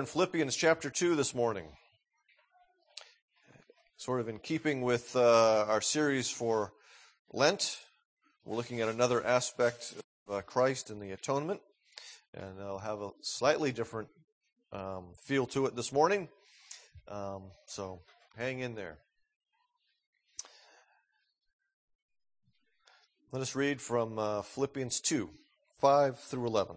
in 0.00 0.06
Philippians 0.06 0.56
chapter 0.56 0.88
2 0.88 1.14
this 1.14 1.34
morning. 1.34 1.66
Sort 3.98 4.18
of 4.18 4.30
in 4.30 4.38
keeping 4.38 4.80
with 4.80 5.14
uh, 5.14 5.66
our 5.68 5.82
series 5.82 6.30
for 6.30 6.72
Lent, 7.34 7.78
we're 8.46 8.56
looking 8.56 8.80
at 8.80 8.88
another 8.88 9.22
aspect 9.22 9.92
of 10.26 10.34
uh, 10.34 10.40
Christ 10.40 10.88
and 10.88 11.02
the 11.02 11.10
atonement, 11.10 11.60
and 12.32 12.58
I'll 12.62 12.78
have 12.78 13.02
a 13.02 13.10
slightly 13.20 13.72
different 13.72 14.08
um, 14.72 15.08
feel 15.18 15.44
to 15.48 15.66
it 15.66 15.76
this 15.76 15.92
morning. 15.92 16.30
Um, 17.06 17.42
so 17.66 18.00
hang 18.38 18.60
in 18.60 18.74
there. 18.74 18.96
Let 23.32 23.42
us 23.42 23.54
read 23.54 23.82
from 23.82 24.18
uh, 24.18 24.40
Philippians 24.40 25.00
2 25.00 25.28
5 25.78 26.18
through 26.18 26.46
11. 26.46 26.76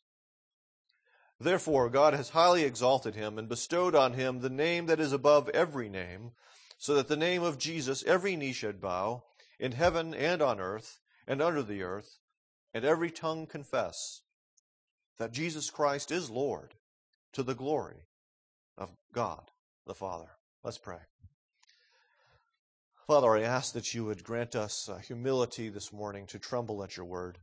Therefore, 1.41 1.89
God 1.89 2.13
has 2.13 2.29
highly 2.29 2.63
exalted 2.63 3.15
him 3.15 3.39
and 3.39 3.49
bestowed 3.49 3.95
on 3.95 4.13
him 4.13 4.39
the 4.39 4.49
name 4.49 4.85
that 4.85 4.99
is 4.99 5.11
above 5.11 5.49
every 5.49 5.89
name, 5.89 6.33
so 6.77 6.93
that 6.93 7.07
the 7.07 7.17
name 7.17 7.41
of 7.41 7.57
Jesus 7.57 8.03
every 8.05 8.35
knee 8.35 8.53
should 8.53 8.79
bow, 8.79 9.23
in 9.59 9.71
heaven 9.71 10.13
and 10.13 10.43
on 10.43 10.59
earth 10.59 10.99
and 11.27 11.41
under 11.41 11.63
the 11.63 11.81
earth, 11.81 12.19
and 12.75 12.85
every 12.85 13.09
tongue 13.09 13.47
confess 13.47 14.21
that 15.17 15.31
Jesus 15.31 15.71
Christ 15.71 16.11
is 16.11 16.29
Lord, 16.29 16.75
to 17.33 17.41
the 17.41 17.55
glory 17.55 18.05
of 18.77 18.91
God 19.11 19.49
the 19.87 19.95
Father. 19.95 20.29
Let's 20.63 20.77
pray. 20.77 20.99
Father, 23.07 23.35
I 23.35 23.41
ask 23.41 23.73
that 23.73 23.95
you 23.95 24.05
would 24.05 24.23
grant 24.23 24.55
us 24.55 24.87
uh, 24.87 24.99
humility 24.99 25.69
this 25.69 25.91
morning 25.91 26.27
to 26.27 26.37
tremble 26.37 26.83
at 26.83 26.97
your 26.97 27.07
word. 27.07 27.39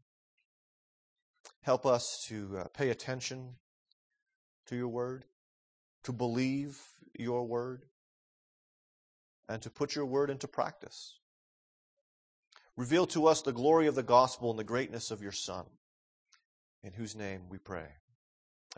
Help 1.62 1.84
us 1.84 2.24
to 2.28 2.58
uh, 2.58 2.64
pay 2.68 2.90
attention 2.90 3.56
to 4.68 4.76
your 4.76 4.88
word, 4.88 5.24
to 6.04 6.12
believe 6.12 6.78
your 7.18 7.44
word, 7.46 7.82
and 9.48 9.60
to 9.62 9.70
put 9.70 9.94
your 9.94 10.06
word 10.06 10.30
into 10.30 10.46
practice. 10.46 11.18
Reveal 12.76 13.06
to 13.08 13.26
us 13.26 13.42
the 13.42 13.52
glory 13.52 13.86
of 13.86 13.94
the 13.94 14.02
gospel 14.02 14.50
and 14.50 14.58
the 14.58 14.64
greatness 14.64 15.10
of 15.10 15.22
your 15.22 15.32
Son, 15.32 15.64
in 16.84 16.92
whose 16.92 17.16
name 17.16 17.42
we 17.48 17.58
pray. 17.58 17.86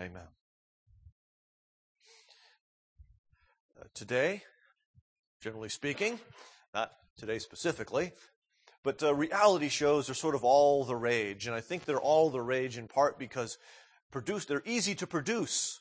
Amen. 0.00 0.22
Uh, 3.78 3.84
today, 3.92 4.42
generally 5.42 5.69
speaking, 5.69 6.19
not 6.72 6.92
today 7.19 7.38
specifically, 7.38 8.12
but 8.82 9.02
uh, 9.02 9.14
reality 9.14 9.69
shows 9.69 10.08
are 10.08 10.14
sort 10.14 10.34
of 10.34 10.44
all 10.44 10.84
the 10.84 10.97
rage, 10.97 11.47
and 11.47 11.54
I 11.54 11.60
think 11.60 11.84
they're 11.84 12.00
all 12.00 12.30
the 12.30 12.41
rage 12.41 12.78
in 12.78 12.88
part 12.88 13.19
because 13.19 13.58
produce 14.11 14.44
they're 14.44 14.62
easy 14.64 14.94
to 14.97 15.06
produce. 15.06 15.80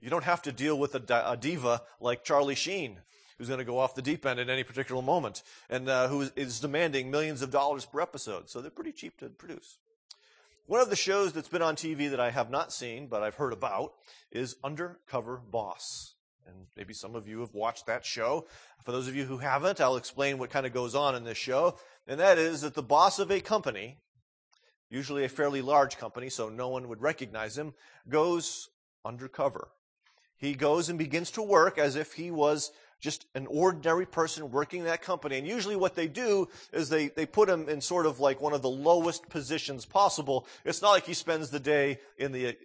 You 0.00 0.10
don't 0.10 0.24
have 0.24 0.42
to 0.42 0.52
deal 0.52 0.78
with 0.78 0.94
a, 0.94 1.30
a 1.30 1.36
diva 1.36 1.82
like 2.00 2.24
Charlie 2.24 2.54
Sheen, 2.54 2.98
who's 3.38 3.48
going 3.48 3.58
to 3.58 3.64
go 3.64 3.78
off 3.78 3.94
the 3.94 4.02
deep 4.02 4.26
end 4.26 4.38
at 4.38 4.50
any 4.50 4.62
particular 4.62 5.02
moment, 5.02 5.42
and 5.70 5.88
uh, 5.88 6.08
who 6.08 6.28
is 6.36 6.60
demanding 6.60 7.10
millions 7.10 7.42
of 7.42 7.50
dollars 7.50 7.84
per 7.84 8.00
episode. 8.00 8.50
So 8.50 8.60
they're 8.60 8.70
pretty 8.70 8.92
cheap 8.92 9.18
to 9.18 9.28
produce. 9.28 9.78
One 10.66 10.80
of 10.80 10.88
the 10.88 10.96
shows 10.96 11.32
that's 11.32 11.48
been 11.48 11.62
on 11.62 11.76
TV 11.76 12.10
that 12.10 12.20
I 12.20 12.30
have 12.30 12.50
not 12.50 12.72
seen, 12.72 13.06
but 13.06 13.22
I've 13.22 13.34
heard 13.34 13.52
about, 13.52 13.92
is 14.30 14.56
Undercover 14.64 15.36
Boss. 15.36 16.14
And 16.46 16.66
maybe 16.76 16.94
some 16.94 17.14
of 17.14 17.28
you 17.28 17.40
have 17.40 17.54
watched 17.54 17.86
that 17.86 18.04
show. 18.04 18.46
For 18.82 18.92
those 18.92 19.08
of 19.08 19.14
you 19.14 19.24
who 19.24 19.38
haven't, 19.38 19.80
I'll 19.80 19.96
explain 19.96 20.38
what 20.38 20.50
kind 20.50 20.66
of 20.66 20.72
goes 20.72 20.94
on 20.94 21.14
in 21.14 21.24
this 21.24 21.38
show. 21.38 21.76
And 22.06 22.20
that 22.20 22.38
is 22.38 22.62
that 22.62 22.74
the 22.74 22.82
boss 22.82 23.18
of 23.18 23.30
a 23.30 23.40
company, 23.40 23.98
usually 24.94 25.24
a 25.24 25.28
fairly 25.28 25.60
large 25.60 25.98
company, 25.98 26.30
so 26.30 26.48
no 26.48 26.68
one 26.68 26.88
would 26.88 27.02
recognize 27.02 27.58
him, 27.58 27.74
goes 28.08 28.70
undercover. 29.04 29.68
He 30.36 30.54
goes 30.54 30.88
and 30.88 30.98
begins 30.98 31.32
to 31.32 31.42
work 31.42 31.78
as 31.78 31.96
if 31.96 32.12
he 32.12 32.30
was 32.30 32.70
just 33.00 33.26
an 33.34 33.46
ordinary 33.48 34.06
person 34.06 34.50
working 34.50 34.84
that 34.84 35.02
company. 35.02 35.36
And 35.36 35.46
usually 35.46 35.76
what 35.76 35.94
they 35.94 36.06
do 36.06 36.48
is 36.72 36.88
they, 36.88 37.08
they 37.08 37.26
put 37.26 37.48
him 37.48 37.68
in 37.68 37.80
sort 37.80 38.06
of 38.06 38.20
like 38.20 38.40
one 38.40 38.52
of 38.52 38.62
the 38.62 38.70
lowest 38.70 39.28
positions 39.28 39.84
possible. 39.84 40.46
It's 40.64 40.80
not 40.80 40.90
like 40.90 41.06
he 41.06 41.14
spends 41.14 41.50
the 41.50 41.60
day 41.60 41.98
in 42.16 42.32
the, 42.32 42.56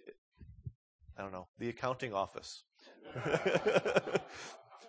I 1.18 1.22
don't 1.22 1.32
know, 1.32 1.46
the 1.58 1.68
accounting 1.68 2.14
office. 2.14 2.62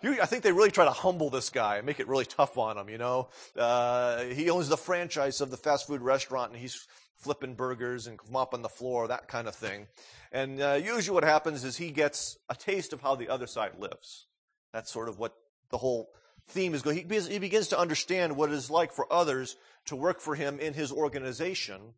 I 0.04 0.26
think 0.26 0.42
they 0.42 0.52
really 0.52 0.70
try 0.70 0.84
to 0.84 0.90
humble 0.90 1.30
this 1.30 1.50
guy 1.50 1.76
and 1.76 1.86
make 1.86 2.00
it 2.00 2.08
really 2.08 2.24
tough 2.24 2.58
on 2.58 2.76
him, 2.76 2.88
you 2.88 2.98
know. 2.98 3.28
Uh, 3.56 4.24
he 4.24 4.50
owns 4.50 4.68
the 4.68 4.76
franchise 4.76 5.40
of 5.40 5.50
the 5.50 5.56
fast 5.56 5.86
food 5.86 6.00
restaurant 6.00 6.52
and 6.52 6.60
he's 6.60 6.86
flipping 7.22 7.54
burgers 7.54 8.06
and 8.06 8.18
mopping 8.30 8.62
the 8.62 8.68
floor, 8.68 9.08
that 9.08 9.28
kind 9.28 9.46
of 9.46 9.54
thing. 9.54 9.86
And 10.32 10.60
uh, 10.60 10.80
usually 10.82 11.14
what 11.14 11.24
happens 11.24 11.64
is 11.64 11.76
he 11.76 11.90
gets 11.90 12.36
a 12.48 12.54
taste 12.54 12.92
of 12.92 13.00
how 13.00 13.14
the 13.14 13.28
other 13.28 13.46
side 13.46 13.78
lives. 13.78 14.26
That's 14.72 14.90
sort 14.90 15.08
of 15.08 15.18
what 15.18 15.34
the 15.70 15.78
whole 15.78 16.10
theme 16.48 16.74
is 16.74 16.82
going. 16.82 16.96
He, 17.08 17.20
he 17.20 17.38
begins 17.38 17.68
to 17.68 17.78
understand 17.78 18.36
what 18.36 18.50
it 18.50 18.54
is 18.54 18.70
like 18.70 18.92
for 18.92 19.10
others 19.12 19.56
to 19.86 19.96
work 19.96 20.20
for 20.20 20.34
him 20.34 20.58
in 20.58 20.74
his 20.74 20.90
organization. 20.90 21.94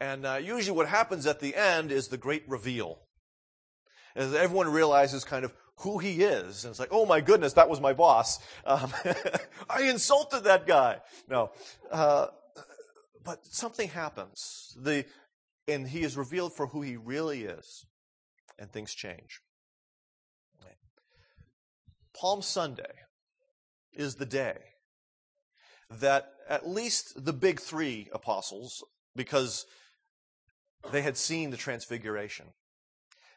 And 0.00 0.26
uh, 0.26 0.38
usually 0.42 0.76
what 0.76 0.88
happens 0.88 1.26
at 1.26 1.40
the 1.40 1.54
end 1.56 1.90
is 1.90 2.08
the 2.08 2.18
great 2.18 2.44
reveal. 2.48 3.00
As 4.14 4.34
everyone 4.34 4.68
realizes 4.68 5.24
kind 5.24 5.44
of 5.44 5.54
who 5.78 5.98
he 5.98 6.22
is. 6.22 6.64
And 6.64 6.72
it's 6.72 6.80
like, 6.80 6.88
oh 6.90 7.06
my 7.06 7.20
goodness, 7.20 7.54
that 7.54 7.68
was 7.68 7.80
my 7.80 7.92
boss. 7.92 8.40
Um, 8.66 8.92
I 9.70 9.82
insulted 9.82 10.44
that 10.44 10.66
guy. 10.66 10.98
No. 11.28 11.52
Uh, 11.90 12.28
but 13.28 13.44
something 13.44 13.90
happens. 13.90 14.74
The, 14.74 15.04
and 15.68 15.86
he 15.86 16.00
is 16.00 16.16
revealed 16.16 16.54
for 16.54 16.68
who 16.68 16.80
he 16.80 16.96
really 16.96 17.44
is. 17.44 17.84
And 18.58 18.72
things 18.72 18.94
change. 18.94 19.42
Palm 22.18 22.40
Sunday 22.40 22.94
is 23.92 24.14
the 24.14 24.24
day 24.24 24.56
that 25.90 26.30
at 26.48 26.66
least 26.66 27.22
the 27.22 27.34
big 27.34 27.60
three 27.60 28.08
apostles, 28.14 28.82
because 29.14 29.66
they 30.90 31.02
had 31.02 31.18
seen 31.18 31.50
the 31.50 31.58
transfiguration, 31.58 32.46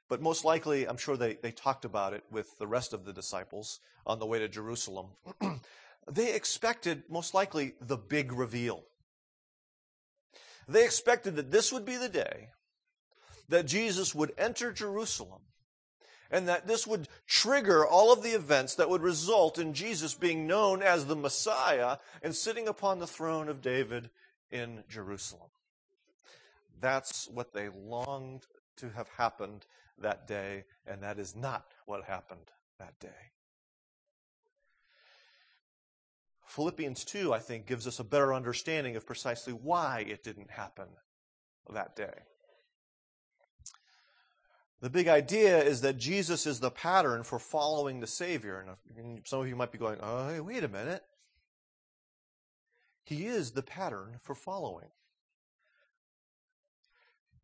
but 0.08 0.22
most 0.22 0.46
likely, 0.46 0.88
I'm 0.88 0.98
sure 0.98 1.18
they, 1.18 1.34
they 1.34 1.52
talked 1.52 1.84
about 1.84 2.14
it 2.14 2.24
with 2.32 2.58
the 2.60 2.66
rest 2.66 2.94
of 2.94 3.04
the 3.04 3.14
disciples 3.14 3.82
on 4.06 4.20
the 4.20 4.26
way 4.26 4.40
to 4.40 4.48
Jerusalem. 4.48 5.08
they 6.10 6.34
expected, 6.34 7.04
most 7.10 7.34
likely, 7.34 7.74
the 7.82 7.98
big 7.98 8.32
reveal. 8.32 8.86
They 10.68 10.86
expected 10.86 11.36
that 11.36 11.52
this 11.52 11.72
would 11.72 11.86
be 11.86 11.98
the 11.98 12.10
day 12.10 12.50
that 13.50 13.66
Jesus 13.66 14.16
would 14.16 14.34
enter 14.38 14.72
Jerusalem 14.72 15.42
and 16.32 16.48
that 16.48 16.66
this 16.66 16.88
would 16.88 17.10
trigger 17.28 17.86
all 17.86 18.12
of 18.14 18.24
the 18.24 18.30
events 18.32 18.76
that 18.76 18.90
would 18.90 19.02
result 19.02 19.60
in 19.60 19.74
Jesus 19.74 20.14
being 20.14 20.48
known 20.48 20.82
as 20.82 21.06
the 21.06 21.16
Messiah 21.16 21.98
and 22.24 22.34
sitting 22.34 22.68
upon 22.68 23.00
the 23.00 23.08
throne 23.08 23.50
of 23.50 23.62
David 23.62 24.10
in 24.50 24.84
Jerusalem. 24.88 25.50
That's 26.80 27.28
what 27.28 27.54
they 27.54 27.70
longed 27.70 28.48
to 28.78 28.90
have 28.90 29.10
happened 29.10 29.66
that 30.00 30.28
day, 30.28 30.64
and 30.88 31.04
that 31.04 31.20
is 31.20 31.36
not 31.36 31.74
what 31.86 32.06
happened 32.06 32.52
that 32.80 32.98
day. 33.00 33.32
Philippians 36.52 37.06
2, 37.06 37.34
I 37.34 37.40
think, 37.40 37.66
gives 37.66 37.88
us 37.88 38.00
a 38.00 38.04
better 38.04 38.34
understanding 38.34 38.98
of 38.98 39.06
precisely 39.06 39.54
why 39.54 40.06
it 40.06 40.22
didn't 40.22 40.52
happen 40.52 40.88
that 41.72 41.96
day. 41.96 42.14
The 44.82 44.90
big 44.90 45.08
idea 45.08 45.64
is 45.64 45.80
that 45.80 45.98
Jesus 45.98 46.46
is 46.46 46.60
the 46.60 46.70
pattern 46.70 47.24
for 47.24 47.40
following 47.40 48.02
the 48.02 48.08
Savior. 48.08 48.60
And 48.60 49.18
uh, 49.18 49.22
some 49.24 49.40
of 49.40 49.48
you 49.48 49.56
might 49.56 49.72
be 49.72 49.78
going, 49.78 50.00
oh, 50.02 50.28
hey, 50.28 50.42
wait 50.42 50.66
a 50.66 50.68
minute. 50.68 51.04
He 53.06 53.28
is 53.28 53.52
the 53.52 53.64
pattern 53.64 54.18
for 54.22 54.36
following. 54.36 54.90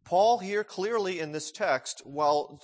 Paul 0.03 0.39
here 0.39 0.65
clearly 0.65 1.21
in 1.21 1.31
this 1.31 1.49
text, 1.49 2.01
while 2.05 2.59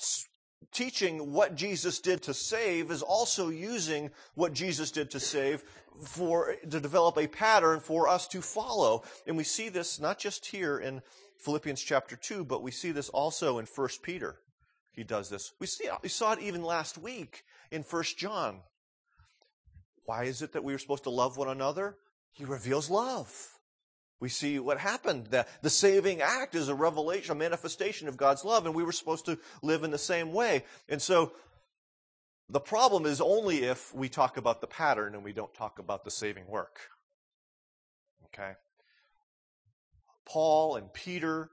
teaching 0.72 1.32
what 1.32 1.56
Jesus 1.56 2.00
did 2.00 2.22
to 2.24 2.34
save, 2.34 2.92
is 2.92 3.02
also 3.02 3.50
using 3.50 4.12
what 4.36 4.54
Jesus 4.54 4.92
did 4.92 5.12
to 5.12 5.20
save 5.20 5.64
for, 6.02 6.56
to 6.70 6.80
develop 6.80 7.18
a 7.18 7.28
pattern 7.28 7.80
for 7.80 8.08
us 8.08 8.28
to 8.30 8.42
follow. 8.42 9.04
And 9.28 9.38
we 9.38 9.44
see 9.44 9.70
this 9.70 10.00
not 10.00 10.20
just 10.20 10.46
here 10.46 10.80
in 10.80 11.02
Philippians 11.38 11.82
chapter 11.82 12.16
2, 12.16 12.46
but 12.46 12.64
we 12.64 12.72
see 12.72 12.92
this 12.92 13.10
also 13.10 13.60
in 13.60 13.66
1 13.66 13.88
Peter. 14.02 14.38
He 14.92 15.04
does 15.04 15.30
this. 15.30 15.52
We, 15.60 15.68
see, 15.68 15.90
we 16.02 16.10
saw 16.10 16.34
it 16.34 16.40
even 16.40 16.64
last 16.64 16.98
week 16.98 17.44
in 17.72 17.82
1 17.82 18.04
John. 18.18 18.60
Why 20.06 20.26
is 20.26 20.42
it 20.42 20.54
that 20.54 20.64
we 20.64 20.74
are 20.74 20.80
supposed 20.80 21.04
to 21.04 21.10
love 21.10 21.38
one 21.38 21.50
another? 21.50 21.98
He 22.32 22.46
reveals 22.46 22.90
love. 22.90 23.53
We 24.24 24.30
see 24.30 24.58
what 24.58 24.78
happened. 24.78 25.28
The, 25.32 25.46
the 25.64 25.70
saving 25.70 26.22
act 26.22 26.56
is 26.56 26.70
a 26.70 26.74
revelation, 26.74 27.34
a 27.34 27.36
manifestation 27.36 28.08
of 28.08 28.16
God's 28.16 28.46
love, 28.46 28.66
and 28.66 28.74
we 28.74 28.86
were 28.86 28.94
supposed 28.94 29.26
to 29.26 29.38
live 29.62 29.84
in 29.84 29.92
the 29.92 29.98
same 29.98 30.32
way. 30.32 30.64
And 30.88 31.02
so 31.02 31.34
the 32.48 32.62
problem 32.62 33.06
is 33.06 33.20
only 33.20 33.66
if 33.66 33.94
we 33.94 34.08
talk 34.08 34.38
about 34.38 34.62
the 34.62 34.68
pattern 34.68 35.14
and 35.14 35.26
we 35.26 35.34
don't 35.34 35.54
talk 35.54 35.78
about 35.78 36.06
the 36.06 36.10
saving 36.10 36.48
work. 36.48 36.80
Okay? 38.28 38.54
Paul 40.26 40.78
and 40.78 40.94
Peter 40.94 41.50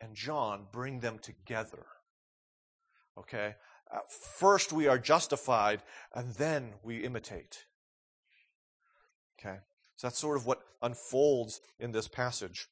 and 0.00 0.14
John 0.14 0.66
bring 0.70 1.00
them 1.00 1.18
together. 1.18 1.86
Okay? 3.18 3.56
Uh, 3.92 3.98
first 4.38 4.72
we 4.72 4.86
are 4.86 4.96
justified 4.96 5.82
and 6.14 6.32
then 6.34 6.74
we 6.84 6.98
imitate. 6.98 7.64
Okay? 9.40 9.56
So 9.96 10.06
that's 10.06 10.20
sort 10.20 10.36
of 10.36 10.46
what 10.46 10.62
unfolds 10.82 11.60
in 11.78 11.92
this 11.92 12.08
passage 12.08 12.68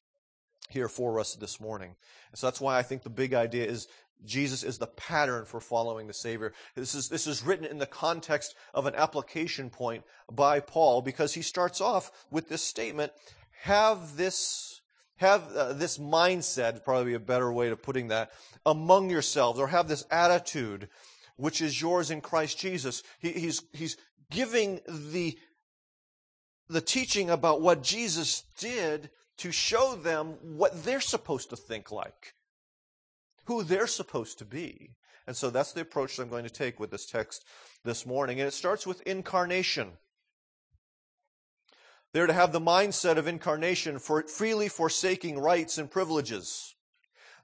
here 0.69 0.87
for 0.87 1.19
us 1.19 1.35
this 1.35 1.59
morning. 1.59 1.95
And 2.31 2.39
so 2.39 2.47
that's 2.47 2.61
why 2.61 2.77
I 2.77 2.83
think 2.83 3.03
the 3.03 3.09
big 3.09 3.33
idea 3.33 3.65
is 3.65 3.87
Jesus 4.23 4.63
is 4.63 4.77
the 4.77 4.87
pattern 4.87 5.45
for 5.45 5.59
following 5.59 6.07
the 6.07 6.13
Savior. 6.13 6.53
This 6.75 6.93
is, 6.93 7.09
this 7.09 7.27
is 7.27 7.43
written 7.43 7.65
in 7.65 7.79
the 7.79 7.87
context 7.87 8.55
of 8.73 8.85
an 8.85 8.95
application 8.95 9.69
point 9.69 10.03
by 10.31 10.59
Paul 10.59 11.01
because 11.01 11.33
he 11.33 11.41
starts 11.41 11.81
off 11.81 12.11
with 12.29 12.47
this 12.47 12.63
statement, 12.63 13.11
have 13.63 14.17
this, 14.17 14.81
have 15.17 15.51
uh, 15.55 15.73
this 15.73 15.97
mindset, 15.97 16.83
probably 16.83 17.13
a 17.13 17.19
better 17.19 17.51
way 17.51 17.69
of 17.69 17.81
putting 17.81 18.09
that, 18.09 18.31
among 18.65 19.09
yourselves, 19.09 19.59
or 19.59 19.67
have 19.67 19.87
this 19.87 20.05
attitude 20.11 20.87
which 21.37 21.61
is 21.61 21.81
yours 21.81 22.11
in 22.11 22.21
Christ 22.21 22.59
Jesus. 22.59 23.01
He, 23.19 23.31
he's, 23.31 23.63
he's 23.73 23.97
giving 24.29 24.79
the, 24.87 25.37
the 26.71 26.81
teaching 26.81 27.29
about 27.29 27.61
what 27.61 27.83
Jesus 27.83 28.43
did 28.57 29.09
to 29.37 29.51
show 29.51 29.95
them 29.95 30.35
what 30.41 30.83
they're 30.83 31.01
supposed 31.01 31.49
to 31.49 31.55
think 31.55 31.91
like 31.91 32.33
who 33.45 33.63
they're 33.63 33.87
supposed 33.87 34.37
to 34.39 34.45
be. 34.45 34.91
And 35.27 35.35
so 35.35 35.49
that's 35.49 35.73
the 35.73 35.81
approach 35.81 36.15
that 36.15 36.23
I'm 36.23 36.29
going 36.29 36.43
to 36.43 36.49
take 36.49 36.79
with 36.79 36.91
this 36.91 37.05
text 37.05 37.45
this 37.83 38.05
morning. 38.05 38.39
And 38.39 38.47
it 38.47 38.53
starts 38.53 38.87
with 38.87 39.01
incarnation. 39.01 39.91
They're 42.13 42.27
to 42.27 42.33
have 42.33 42.51
the 42.51 42.59
mindset 42.59 43.17
of 43.17 43.27
incarnation 43.27 43.99
for 43.99 44.23
freely 44.23 44.67
forsaking 44.67 45.39
rights 45.39 45.77
and 45.77 45.89
privileges. 45.89 46.75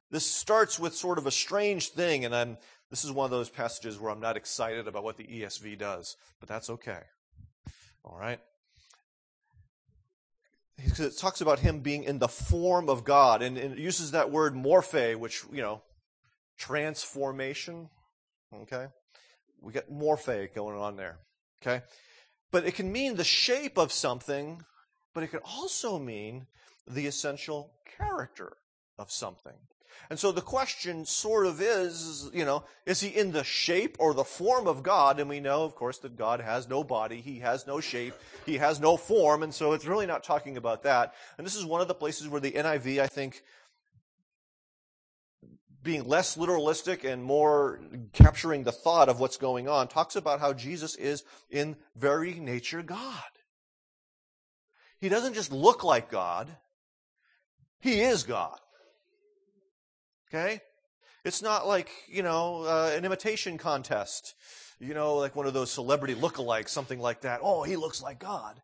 This 0.09 0.25
starts 0.25 0.79
with 0.79 0.95
sort 0.95 1.17
of 1.17 1.27
a 1.27 1.31
strange 1.31 1.89
thing, 1.89 2.23
and 2.23 2.33
I'm, 2.33 2.57
this 2.89 3.03
is 3.03 3.11
one 3.11 3.25
of 3.25 3.31
those 3.31 3.49
passages 3.49 3.99
where 3.99 4.11
I'm 4.11 4.21
not 4.21 4.37
excited 4.37 4.87
about 4.87 5.03
what 5.03 5.17
the 5.17 5.25
ESV 5.25 5.77
does, 5.77 6.15
but 6.39 6.47
that's 6.47 6.69
okay. 6.69 7.01
All 8.03 8.17
right? 8.17 8.39
Because 10.77 10.99
it 10.99 11.17
talks 11.17 11.41
about 11.41 11.59
him 11.59 11.79
being 11.79 12.03
in 12.03 12.19
the 12.19 12.27
form 12.27 12.87
of 12.89 13.03
God, 13.03 13.41
and, 13.41 13.57
and 13.57 13.73
it 13.73 13.79
uses 13.79 14.11
that 14.11 14.31
word 14.31 14.53
morphe, 14.53 15.15
which, 15.15 15.43
you 15.51 15.61
know, 15.61 15.81
transformation. 16.57 17.89
Okay? 18.53 18.87
We 19.61 19.73
got 19.73 19.89
morphe 19.89 20.53
going 20.53 20.77
on 20.77 20.95
there. 20.95 21.17
Okay? 21.61 21.83
But 22.51 22.65
it 22.65 22.75
can 22.75 22.91
mean 22.91 23.15
the 23.15 23.23
shape 23.23 23.77
of 23.77 23.91
something, 23.91 24.63
but 25.13 25.23
it 25.23 25.27
can 25.27 25.39
also 25.39 25.97
mean 25.97 26.45
the 26.87 27.07
essential 27.07 27.73
character 27.97 28.53
of 28.97 29.11
something. 29.11 29.57
And 30.09 30.17
so 30.17 30.31
the 30.31 30.41
question 30.41 31.05
sort 31.05 31.45
of 31.45 31.61
is, 31.61 32.29
you 32.33 32.45
know, 32.45 32.63
is 32.85 33.01
he 33.01 33.09
in 33.09 33.31
the 33.31 33.43
shape 33.43 33.97
or 33.99 34.13
the 34.13 34.23
form 34.23 34.67
of 34.67 34.83
God? 34.83 35.19
And 35.19 35.29
we 35.29 35.39
know, 35.39 35.63
of 35.63 35.75
course, 35.75 35.97
that 35.99 36.15
God 36.15 36.39
has 36.39 36.67
no 36.67 36.83
body, 36.83 37.21
he 37.21 37.39
has 37.39 37.67
no 37.67 37.79
shape, 37.79 38.13
he 38.45 38.57
has 38.57 38.79
no 38.79 38.97
form, 38.97 39.43
and 39.43 39.53
so 39.53 39.73
it's 39.73 39.85
really 39.85 40.05
not 40.05 40.23
talking 40.23 40.57
about 40.57 40.83
that. 40.83 41.13
And 41.37 41.45
this 41.45 41.55
is 41.55 41.65
one 41.65 41.81
of 41.81 41.87
the 41.87 41.93
places 41.93 42.27
where 42.27 42.41
the 42.41 42.51
NIV, 42.51 42.99
I 42.99 43.07
think, 43.07 43.43
being 45.83 46.07
less 46.07 46.35
literalistic 46.35 47.05
and 47.05 47.23
more 47.23 47.79
capturing 48.11 48.63
the 48.63 48.71
thought 48.71 49.09
of 49.09 49.19
what's 49.19 49.37
going 49.37 49.69
on, 49.69 49.87
talks 49.87 50.15
about 50.15 50.39
how 50.39 50.51
Jesus 50.51 50.95
is 50.95 51.23
in 51.49 51.77
very 51.95 52.33
nature 52.33 52.81
God. 52.81 53.23
He 54.99 55.09
doesn't 55.09 55.33
just 55.33 55.51
look 55.51 55.83
like 55.83 56.11
God, 56.11 56.49
He 57.79 58.01
is 58.01 58.23
God. 58.23 58.59
Okay? 60.29 60.61
It's 61.23 61.41
not 61.41 61.67
like, 61.67 61.89
you 62.07 62.23
know, 62.23 62.63
uh, 62.63 62.93
an 62.95 63.05
imitation 63.05 63.57
contest. 63.57 64.35
You 64.79 64.93
know, 64.93 65.15
like 65.15 65.35
one 65.35 65.47
of 65.47 65.53
those 65.53 65.71
celebrity 65.71 66.15
lookalikes, 66.15 66.69
something 66.69 66.99
like 66.99 67.21
that. 67.21 67.39
Oh, 67.41 67.63
he 67.63 67.75
looks 67.75 68.01
like 68.01 68.19
God. 68.19 68.61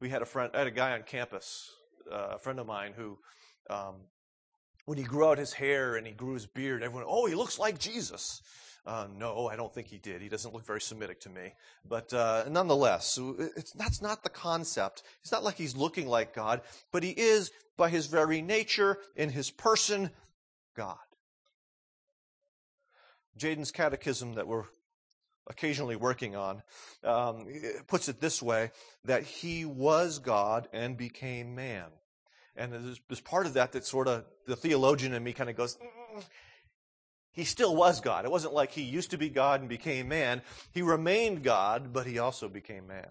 We 0.00 0.08
had 0.08 0.22
a 0.22 0.26
friend, 0.26 0.50
I 0.52 0.58
had 0.58 0.66
a 0.66 0.72
guy 0.72 0.92
on 0.92 1.02
campus, 1.04 1.70
uh, 2.10 2.32
a 2.32 2.38
friend 2.38 2.58
of 2.58 2.66
mine 2.66 2.92
who 2.96 3.18
um, 3.70 3.94
when 4.84 4.98
he 4.98 5.04
grew 5.04 5.26
out 5.28 5.38
his 5.38 5.52
hair 5.52 5.96
and 5.96 6.06
he 6.06 6.12
grew 6.12 6.34
his 6.34 6.46
beard, 6.46 6.82
everyone, 6.82 7.06
oh, 7.08 7.26
he 7.26 7.34
looks 7.34 7.58
like 7.58 7.78
Jesus. 7.78 8.42
Uh, 8.86 9.06
no, 9.16 9.48
I 9.48 9.56
don't 9.56 9.72
think 9.72 9.86
he 9.86 9.96
did. 9.96 10.20
He 10.20 10.28
doesn't 10.28 10.52
look 10.52 10.66
very 10.66 10.80
Semitic 10.80 11.20
to 11.20 11.30
me. 11.30 11.54
But 11.88 12.12
uh, 12.12 12.44
nonetheless, 12.50 13.18
that's 13.74 14.02
not 14.02 14.22
the 14.22 14.28
concept. 14.28 15.04
It's 15.22 15.32
not 15.32 15.42
like 15.42 15.56
he's 15.56 15.74
looking 15.74 16.06
like 16.06 16.34
God, 16.34 16.60
but 16.92 17.02
he 17.02 17.10
is, 17.10 17.50
by 17.78 17.88
his 17.88 18.06
very 18.06 18.42
nature, 18.42 18.98
in 19.16 19.30
his 19.30 19.50
person, 19.50 20.10
God. 20.74 20.98
Jaden's 23.38 23.72
catechism 23.72 24.34
that 24.34 24.46
we're 24.46 24.64
occasionally 25.46 25.96
working 25.96 26.36
on 26.36 26.62
um, 27.02 27.46
puts 27.86 28.08
it 28.08 28.20
this 28.20 28.42
way 28.42 28.70
that 29.04 29.22
he 29.24 29.64
was 29.64 30.18
God 30.18 30.68
and 30.72 30.96
became 30.96 31.54
man. 31.54 31.86
And 32.56 32.72
there's, 32.72 33.20
part 33.20 33.46
of 33.46 33.54
that 33.54 33.72
that 33.72 33.84
sort 33.84 34.06
of, 34.06 34.24
the 34.46 34.56
theologian 34.56 35.12
in 35.12 35.22
me 35.22 35.32
kind 35.32 35.50
of 35.50 35.56
goes, 35.56 35.76
he 37.32 37.44
still 37.44 37.74
was 37.74 38.00
God. 38.00 38.24
It 38.24 38.30
wasn't 38.30 38.54
like 38.54 38.70
he 38.70 38.82
used 38.82 39.10
to 39.10 39.18
be 39.18 39.28
God 39.28 39.60
and 39.60 39.68
became 39.68 40.08
man. 40.08 40.40
He 40.70 40.82
remained 40.82 41.42
God, 41.42 41.92
but 41.92 42.06
he 42.06 42.20
also 42.20 42.48
became 42.48 42.86
man. 42.86 43.10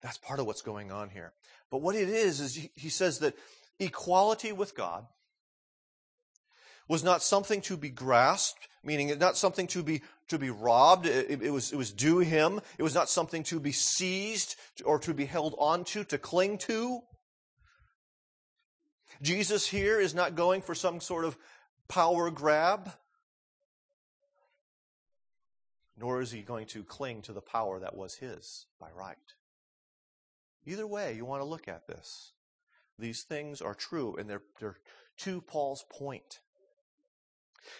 That's 0.00 0.18
part 0.18 0.40
of 0.40 0.46
what's 0.46 0.62
going 0.62 0.90
on 0.90 1.10
here. 1.10 1.32
But 1.70 1.82
what 1.82 1.94
it 1.94 2.08
is, 2.08 2.40
is 2.40 2.68
he 2.74 2.88
says 2.88 3.18
that 3.18 3.34
equality 3.78 4.52
with 4.52 4.74
God 4.74 5.06
was 6.88 7.04
not 7.04 7.22
something 7.22 7.60
to 7.62 7.76
be 7.76 7.90
grasped, 7.90 8.68
meaning 8.82 9.16
not 9.18 9.36
something 9.36 9.66
to 9.68 9.82
be 9.82 10.02
to 10.28 10.38
be 10.38 10.50
robbed. 10.50 11.06
It, 11.06 11.42
it, 11.42 11.50
was 11.50 11.72
it 11.72 11.76
was 11.76 11.92
due 11.92 12.18
him. 12.18 12.60
It 12.78 12.82
was 12.82 12.94
not 12.94 13.08
something 13.08 13.42
to 13.44 13.60
be 13.60 13.72
seized 13.72 14.56
or 14.84 14.98
to 15.00 15.14
be 15.14 15.24
held 15.24 15.54
onto, 15.58 16.04
to 16.04 16.18
cling 16.18 16.58
to. 16.58 17.02
Jesus 19.22 19.66
here 19.66 20.00
is 20.00 20.14
not 20.14 20.34
going 20.34 20.62
for 20.62 20.74
some 20.74 21.00
sort 21.00 21.24
of 21.24 21.36
power 21.88 22.30
grab, 22.30 22.92
nor 25.98 26.20
is 26.20 26.30
he 26.30 26.42
going 26.42 26.66
to 26.66 26.82
cling 26.82 27.22
to 27.22 27.32
the 27.32 27.40
power 27.40 27.80
that 27.80 27.96
was 27.96 28.14
his 28.16 28.66
by 28.80 28.88
right. 28.96 29.16
Either 30.66 30.86
way, 30.86 31.14
you 31.14 31.24
want 31.24 31.42
to 31.42 31.46
look 31.46 31.68
at 31.68 31.86
this. 31.86 32.32
These 32.98 33.22
things 33.22 33.60
are 33.60 33.74
true, 33.74 34.16
and 34.16 34.28
they're, 34.28 34.42
they're 34.60 34.78
to 35.18 35.40
Paul's 35.40 35.84
point. 35.90 36.40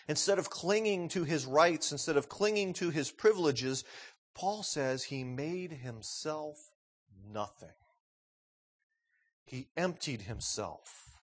Instead 0.08 0.38
of 0.38 0.50
clinging 0.50 1.08
to 1.08 1.24
his 1.24 1.46
rights, 1.46 1.92
instead 1.92 2.16
of 2.16 2.28
clinging 2.28 2.72
to 2.74 2.90
his 2.90 3.10
privileges, 3.10 3.84
Paul 4.34 4.62
says 4.62 5.04
he 5.04 5.24
made 5.24 5.72
himself 5.72 6.56
nothing. 7.32 7.68
He 9.44 9.68
emptied 9.76 10.22
himself. 10.22 11.20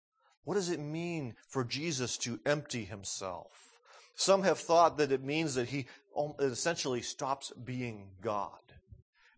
What 0.44 0.54
does 0.54 0.70
it 0.70 0.80
mean 0.80 1.34
for 1.46 1.64
Jesus 1.64 2.16
to 2.18 2.40
empty 2.44 2.84
himself? 2.84 3.78
Some 4.14 4.42
have 4.42 4.58
thought 4.58 4.98
that 4.98 5.12
it 5.12 5.22
means 5.22 5.54
that 5.54 5.68
he 5.68 5.86
um, 6.16 6.34
essentially 6.40 7.02
stops 7.02 7.52
being 7.52 8.08
God. 8.20 8.58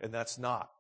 And 0.01 0.13
that's 0.13 0.39
not 0.39 0.71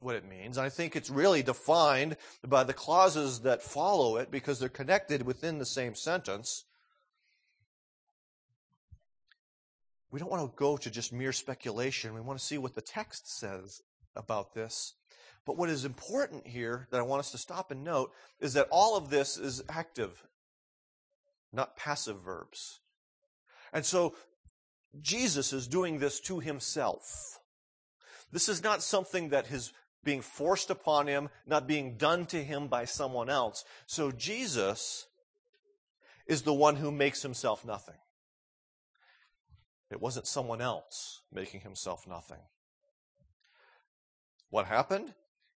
what 0.00 0.16
it 0.16 0.28
means. 0.28 0.58
I 0.58 0.68
think 0.68 0.96
it's 0.96 1.10
really 1.10 1.42
defined 1.42 2.16
by 2.46 2.64
the 2.64 2.72
clauses 2.72 3.40
that 3.40 3.62
follow 3.62 4.16
it 4.16 4.30
because 4.30 4.58
they're 4.58 4.68
connected 4.68 5.24
within 5.24 5.58
the 5.58 5.66
same 5.66 5.94
sentence. 5.94 6.64
We 10.12 10.20
don't 10.20 10.30
want 10.30 10.42
to 10.42 10.56
go 10.56 10.76
to 10.76 10.90
just 10.90 11.12
mere 11.12 11.32
speculation. 11.32 12.14
We 12.14 12.20
want 12.20 12.38
to 12.38 12.44
see 12.44 12.58
what 12.58 12.74
the 12.74 12.82
text 12.82 13.38
says 13.38 13.80
about 14.14 14.54
this. 14.54 14.94
But 15.46 15.56
what 15.56 15.70
is 15.70 15.84
important 15.86 16.46
here 16.46 16.86
that 16.90 16.98
I 16.98 17.02
want 17.02 17.20
us 17.20 17.32
to 17.32 17.38
stop 17.38 17.70
and 17.70 17.82
note 17.82 18.12
is 18.38 18.52
that 18.52 18.68
all 18.70 18.96
of 18.96 19.08
this 19.08 19.38
is 19.38 19.62
active, 19.68 20.22
not 21.52 21.76
passive 21.76 22.20
verbs. 22.22 22.80
And 23.72 23.84
so 23.84 24.14
Jesus 25.00 25.52
is 25.54 25.66
doing 25.66 25.98
this 25.98 26.20
to 26.20 26.40
himself. 26.40 27.40
This 28.30 28.48
is 28.48 28.62
not 28.62 28.82
something 28.82 29.30
that 29.30 29.50
is 29.50 29.72
being 30.04 30.20
forced 30.20 30.68
upon 30.68 31.06
him, 31.06 31.30
not 31.46 31.66
being 31.66 31.96
done 31.96 32.26
to 32.26 32.44
him 32.44 32.68
by 32.68 32.84
someone 32.84 33.30
else. 33.30 33.64
So 33.86 34.12
Jesus 34.12 35.06
is 36.26 36.42
the 36.42 36.52
one 36.52 36.76
who 36.76 36.92
makes 36.92 37.22
himself 37.22 37.64
nothing. 37.64 37.96
It 39.92 40.00
wasn't 40.00 40.26
someone 40.26 40.62
else 40.62 41.20
making 41.30 41.60
himself 41.60 42.06
nothing. 42.08 42.40
What 44.48 44.66
happened? 44.66 45.14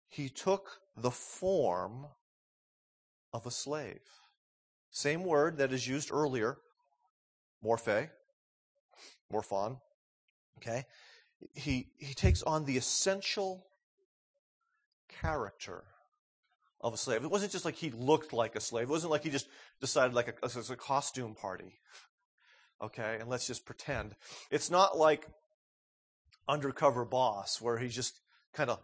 He 0.09 0.29
took 0.29 0.81
the 0.97 1.11
form 1.11 2.07
of 3.33 3.47
a 3.47 3.51
slave. 3.51 4.01
Same 4.91 5.25
word 5.25 5.59
that 5.59 5.73
is 5.73 5.87
used 5.87 6.11
earlier, 6.13 6.59
morphe, 7.65 8.11
morphon. 9.33 9.79
Okay? 10.59 10.85
He, 11.55 11.89
he 11.99 12.15
takes 12.15 12.43
on 12.43 12.65
the 12.65 12.77
essential 12.77 13.67
character 15.09 15.85
of 16.81 16.95
a 16.95 16.97
slave. 16.97 17.25
It 17.25 17.31
wasn't 17.31 17.53
just 17.53 17.65
like 17.65 17.77
he 17.77 17.91
looked 17.91 18.33
like 18.33 18.57
a 18.57 18.61
slave. 18.61 18.89
It 18.89 18.91
wasn't 18.91 19.11
like 19.11 19.25
he 19.25 19.31
just 19.31 19.49
decided 19.81 20.15
like 20.15 20.29
a, 20.29 20.47
a, 20.47 20.73
a 20.73 20.77
costume 20.77 21.35
party. 21.35 21.79
Okay, 22.83 23.19
and 23.21 23.29
let's 23.29 23.47
just 23.47 23.65
pretend. 23.65 24.15
It's 24.51 24.71
not 24.71 24.97
like 24.97 25.27
undercover 26.49 27.05
boss 27.05 27.61
where 27.61 27.79
he's 27.79 27.95
just 27.95 28.19
kind 28.53 28.71
of 28.71 28.81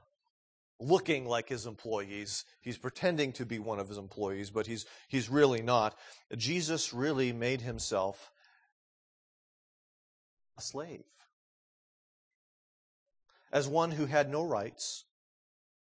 looking 0.81 1.27
like 1.27 1.49
his 1.49 1.67
employees. 1.67 2.45
He's 2.61 2.79
pretending 2.79 3.33
to 3.35 3.45
be 3.45 3.59
one 3.59 3.79
of 3.79 3.89
his 3.89 3.99
employees, 3.99 4.51
but 4.51 4.67
he's, 4.67 4.87
he's 5.09 5.29
really 5.29 5.63
not. 5.63 5.97
Jesus 6.37 6.95
really 6.95 7.33
made 7.33 7.61
himself 7.61 8.33
a 10.57 10.63
slave. 10.63 11.05
As 13.53 13.69
one 13.69 13.91
who 13.93 14.07
had 14.07 14.31
no 14.31 14.45
rights, 14.45 15.05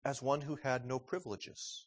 as 0.05 0.23
one 0.23 0.41
who 0.41 0.57
had 0.57 0.87
no 0.87 0.99
privileges. 0.99 1.87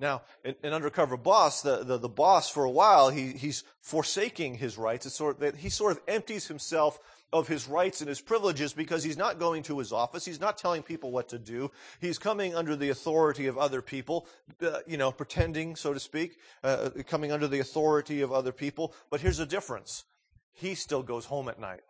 Now, 0.00 0.22
an, 0.44 0.72
undercover 0.72 1.16
boss, 1.16 1.62
the, 1.62 1.84
the, 1.84 1.98
the, 1.98 2.08
boss 2.08 2.50
for 2.50 2.64
a 2.64 2.70
while, 2.70 3.10
he, 3.10 3.32
he's 3.32 3.62
forsaking 3.80 4.56
his 4.56 4.76
rights. 4.76 5.06
It's 5.06 5.14
sort 5.14 5.40
of, 5.40 5.54
he 5.56 5.68
sort 5.68 5.92
of 5.92 6.00
empties 6.08 6.48
himself 6.48 6.98
of 7.32 7.48
his 7.48 7.66
rights 7.66 8.00
and 8.00 8.08
his 8.08 8.20
privileges 8.20 8.72
because 8.72 9.02
he's 9.02 9.16
not 9.16 9.38
going 9.38 9.62
to 9.64 9.78
his 9.78 9.92
office. 9.92 10.24
He's 10.24 10.40
not 10.40 10.58
telling 10.58 10.82
people 10.82 11.10
what 11.10 11.28
to 11.30 11.38
do. 11.38 11.70
He's 12.00 12.18
coming 12.18 12.54
under 12.54 12.76
the 12.76 12.90
authority 12.90 13.46
of 13.46 13.56
other 13.56 13.80
people, 13.80 14.26
uh, 14.60 14.80
you 14.86 14.96
know, 14.96 15.10
pretending, 15.10 15.76
so 15.76 15.94
to 15.94 16.00
speak, 16.00 16.38
uh, 16.62 16.90
coming 17.06 17.32
under 17.32 17.48
the 17.48 17.60
authority 17.60 18.20
of 18.20 18.32
other 18.32 18.52
people. 18.52 18.94
But 19.10 19.20
here's 19.20 19.38
the 19.38 19.46
difference. 19.46 20.04
He 20.52 20.74
still 20.74 21.02
goes 21.02 21.26
home 21.26 21.48
at 21.48 21.58
night. 21.58 21.80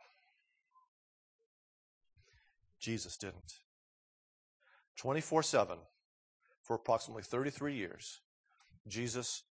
Jesus 2.78 3.16
didn't. 3.16 3.54
24 4.96 5.42
7 5.42 5.78
for 6.62 6.74
approximately 6.74 7.22
33 7.22 7.74
years, 7.74 8.20
Jesus 8.86 9.42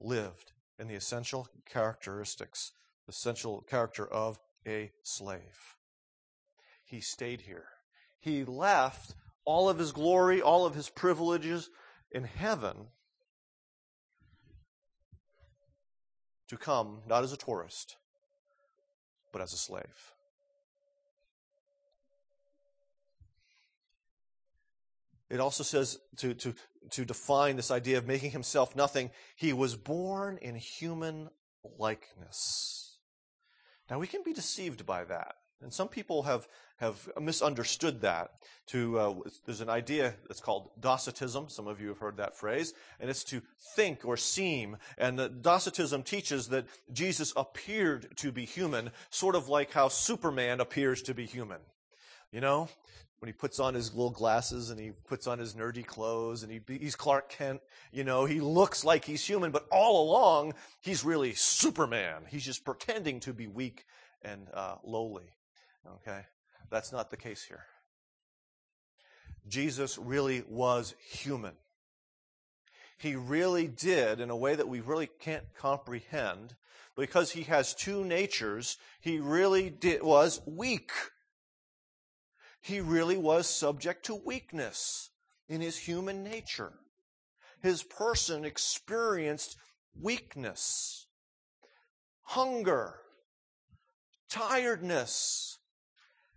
lived 0.00 0.52
in 0.78 0.88
the 0.88 0.94
essential 0.94 1.48
characteristics 1.66 2.72
the 3.06 3.12
essential 3.12 3.62
character 3.62 4.06
of 4.06 4.38
a 4.66 4.92
slave. 5.02 5.76
He 6.84 7.00
stayed 7.00 7.40
here. 7.40 7.64
He 8.20 8.44
left 8.44 9.14
all 9.46 9.70
of 9.70 9.78
his 9.78 9.92
glory, 9.92 10.42
all 10.42 10.66
of 10.66 10.74
his 10.74 10.90
privileges 10.90 11.70
in 12.12 12.24
heaven 12.24 12.88
to 16.48 16.58
come 16.58 17.00
not 17.06 17.24
as 17.24 17.32
a 17.32 17.36
tourist, 17.38 17.96
but 19.32 19.40
as 19.40 19.54
a 19.54 19.58
slave. 19.58 20.12
It 25.30 25.40
also 25.40 25.62
says 25.62 25.98
to, 26.18 26.34
to, 26.34 26.54
to 26.90 27.04
define 27.04 27.56
this 27.56 27.70
idea 27.70 27.98
of 27.98 28.06
making 28.06 28.30
himself 28.30 28.74
nothing, 28.74 29.10
he 29.36 29.52
was 29.52 29.76
born 29.76 30.38
in 30.38 30.54
human 30.54 31.28
likeness. 31.78 32.98
Now 33.90 33.98
we 33.98 34.06
can 34.06 34.22
be 34.22 34.32
deceived 34.32 34.86
by 34.86 35.04
that. 35.04 35.36
And 35.60 35.72
some 35.72 35.88
people 35.88 36.22
have, 36.22 36.46
have 36.76 37.08
misunderstood 37.20 38.02
that. 38.02 38.30
To 38.68 38.98
uh, 38.98 39.14
there's 39.44 39.60
an 39.60 39.70
idea 39.70 40.14
that's 40.28 40.40
called 40.40 40.70
Docetism. 40.78 41.48
Some 41.48 41.66
of 41.66 41.80
you 41.80 41.88
have 41.88 41.98
heard 41.98 42.18
that 42.18 42.36
phrase, 42.36 42.74
and 43.00 43.10
it's 43.10 43.24
to 43.24 43.42
think 43.74 44.04
or 44.04 44.16
seem. 44.16 44.76
And 44.98 45.18
the 45.18 45.28
Docetism 45.28 46.04
teaches 46.04 46.48
that 46.48 46.66
Jesus 46.92 47.32
appeared 47.36 48.16
to 48.18 48.30
be 48.30 48.44
human, 48.44 48.90
sort 49.10 49.34
of 49.34 49.48
like 49.48 49.72
how 49.72 49.88
Superman 49.88 50.60
appears 50.60 51.02
to 51.02 51.14
be 51.14 51.26
human. 51.26 51.58
You 52.30 52.40
know, 52.42 52.68
when 53.20 53.28
he 53.28 53.32
puts 53.32 53.58
on 53.58 53.74
his 53.74 53.92
little 53.94 54.10
glasses 54.10 54.70
and 54.70 54.78
he 54.78 54.90
puts 54.90 55.26
on 55.26 55.38
his 55.38 55.54
nerdy 55.54 55.84
clothes 55.84 56.42
and 56.42 56.52
he, 56.52 56.60
he's 56.78 56.94
Clark 56.94 57.28
Kent, 57.28 57.60
you 57.92 58.04
know, 58.04 58.24
he 58.24 58.40
looks 58.40 58.84
like 58.84 59.04
he's 59.04 59.24
human, 59.24 59.50
but 59.50 59.66
all 59.72 60.08
along 60.08 60.54
he's 60.80 61.04
really 61.04 61.34
Superman. 61.34 62.22
He's 62.28 62.44
just 62.44 62.64
pretending 62.64 63.20
to 63.20 63.32
be 63.32 63.46
weak 63.46 63.86
and 64.22 64.48
uh, 64.54 64.76
lowly. 64.84 65.30
Okay, 65.86 66.20
that's 66.70 66.92
not 66.92 67.10
the 67.10 67.16
case 67.16 67.42
here. 67.42 67.64
Jesus 69.48 69.98
really 69.98 70.44
was 70.48 70.94
human. 71.10 71.54
He 72.98 73.14
really 73.14 73.68
did, 73.68 74.20
in 74.20 74.28
a 74.28 74.36
way 74.36 74.54
that 74.54 74.68
we 74.68 74.80
really 74.80 75.08
can't 75.20 75.54
comprehend, 75.56 76.56
because 76.96 77.30
he 77.30 77.44
has 77.44 77.72
two 77.72 78.04
natures, 78.04 78.76
he 79.00 79.20
really 79.20 79.70
did, 79.70 80.02
was 80.02 80.40
weak 80.46 80.90
he 82.60 82.80
really 82.80 83.16
was 83.16 83.46
subject 83.46 84.06
to 84.06 84.14
weakness 84.14 85.10
in 85.48 85.60
his 85.60 85.76
human 85.76 86.22
nature. 86.22 86.72
His 87.62 87.82
person 87.82 88.44
experienced 88.44 89.56
weakness, 90.00 91.06
hunger, 92.22 92.94
tiredness, 94.28 95.58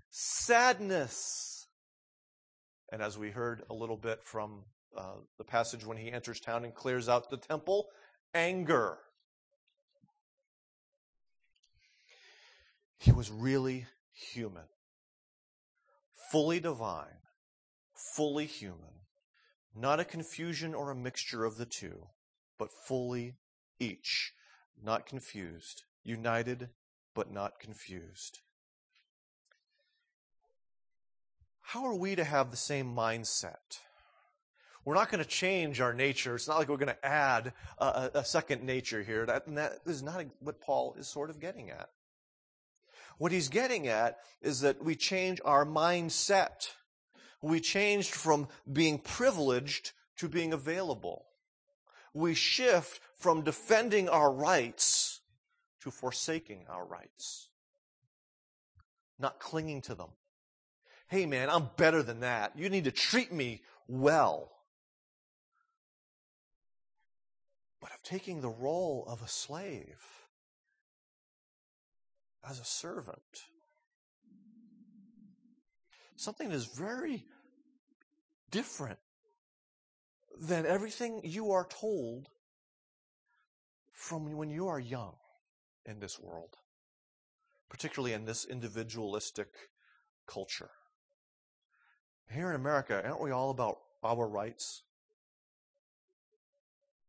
sadness. 0.09 1.67
And 2.91 3.01
as 3.01 3.17
we 3.17 3.31
heard 3.31 3.63
a 3.69 3.73
little 3.73 3.97
bit 3.97 4.23
from 4.23 4.63
uh, 4.97 5.15
the 5.37 5.43
passage 5.43 5.85
when 5.85 5.97
he 5.97 6.11
enters 6.11 6.39
town 6.39 6.65
and 6.65 6.73
clears 6.73 7.07
out 7.07 7.29
the 7.29 7.37
temple, 7.37 7.87
anger. 8.33 8.97
He 12.99 13.11
was 13.11 13.31
really 13.31 13.85
human 14.13 14.63
fully 16.31 16.61
divine, 16.61 17.19
fully 18.15 18.45
human, 18.45 19.01
not 19.75 19.99
a 19.99 20.05
confusion 20.05 20.73
or 20.73 20.89
a 20.89 20.95
mixture 20.95 21.43
of 21.43 21.57
the 21.57 21.65
two, 21.65 22.07
but 22.57 22.69
fully 22.87 23.35
each, 23.79 24.33
not 24.81 25.05
confused, 25.05 25.83
united 26.03 26.69
but 27.13 27.31
not 27.31 27.59
confused. 27.59 28.39
How 31.61 31.85
are 31.85 31.95
we 31.95 32.15
to 32.15 32.23
have 32.23 32.49
the 32.49 32.57
same 32.57 32.95
mindset? 32.95 33.79
We're 34.85 34.95
not 34.95 35.11
going 35.11 35.23
to 35.23 35.29
change 35.29 35.79
our 35.79 35.93
nature. 35.93 36.35
It's 36.35 36.47
not 36.47 36.57
like 36.57 36.69
we're 36.69 36.77
going 36.77 36.87
to 36.87 37.05
add 37.05 37.53
a, 37.77 38.11
a 38.15 38.25
second 38.25 38.63
nature 38.63 39.03
here. 39.03 39.25
That, 39.25 39.53
that 39.55 39.79
is 39.85 40.01
not 40.01 40.25
what 40.39 40.61
Paul 40.61 40.95
is 40.97 41.07
sort 41.07 41.29
of 41.29 41.39
getting 41.39 41.69
at. 41.69 41.89
What 43.21 43.31
he's 43.31 43.49
getting 43.49 43.87
at 43.87 44.17
is 44.41 44.61
that 44.61 44.83
we 44.83 44.95
change 44.95 45.39
our 45.45 45.63
mindset. 45.63 46.71
We 47.39 47.59
changed 47.59 48.15
from 48.15 48.47
being 48.73 48.97
privileged 48.97 49.91
to 50.17 50.27
being 50.27 50.53
available. 50.53 51.27
We 52.15 52.33
shift 52.33 52.99
from 53.15 53.43
defending 53.43 54.09
our 54.09 54.31
rights 54.31 55.21
to 55.81 55.91
forsaking 55.91 56.65
our 56.67 56.83
rights. 56.83 57.49
Not 59.19 59.39
clinging 59.39 59.81
to 59.81 59.93
them. 59.93 60.09
Hey 61.07 61.27
man, 61.27 61.51
I'm 61.51 61.69
better 61.77 62.01
than 62.01 62.21
that. 62.21 62.57
You 62.57 62.71
need 62.71 62.85
to 62.85 62.91
treat 62.91 63.31
me 63.31 63.61
well. 63.87 64.51
But 67.79 67.91
of 67.91 68.01
taking 68.01 68.41
the 68.41 68.49
role 68.49 69.05
of 69.07 69.21
a 69.21 69.27
slave 69.27 70.20
as 72.47 72.59
a 72.59 72.65
servant. 72.65 73.45
Something 76.15 76.49
that 76.49 76.55
is 76.55 76.65
very 76.65 77.25
different 78.49 78.99
than 80.39 80.65
everything 80.65 81.21
you 81.23 81.51
are 81.51 81.67
told 81.67 82.29
from 83.91 84.35
when 84.35 84.49
you 84.49 84.67
are 84.67 84.79
young 84.79 85.15
in 85.85 85.99
this 85.99 86.19
world, 86.19 86.57
particularly 87.69 88.13
in 88.13 88.25
this 88.25 88.45
individualistic 88.45 89.49
culture. 90.27 90.69
Here 92.31 92.49
in 92.49 92.55
America, 92.55 93.01
aren't 93.03 93.21
we 93.21 93.31
all 93.31 93.49
about 93.49 93.77
our 94.03 94.27
rights? 94.27 94.83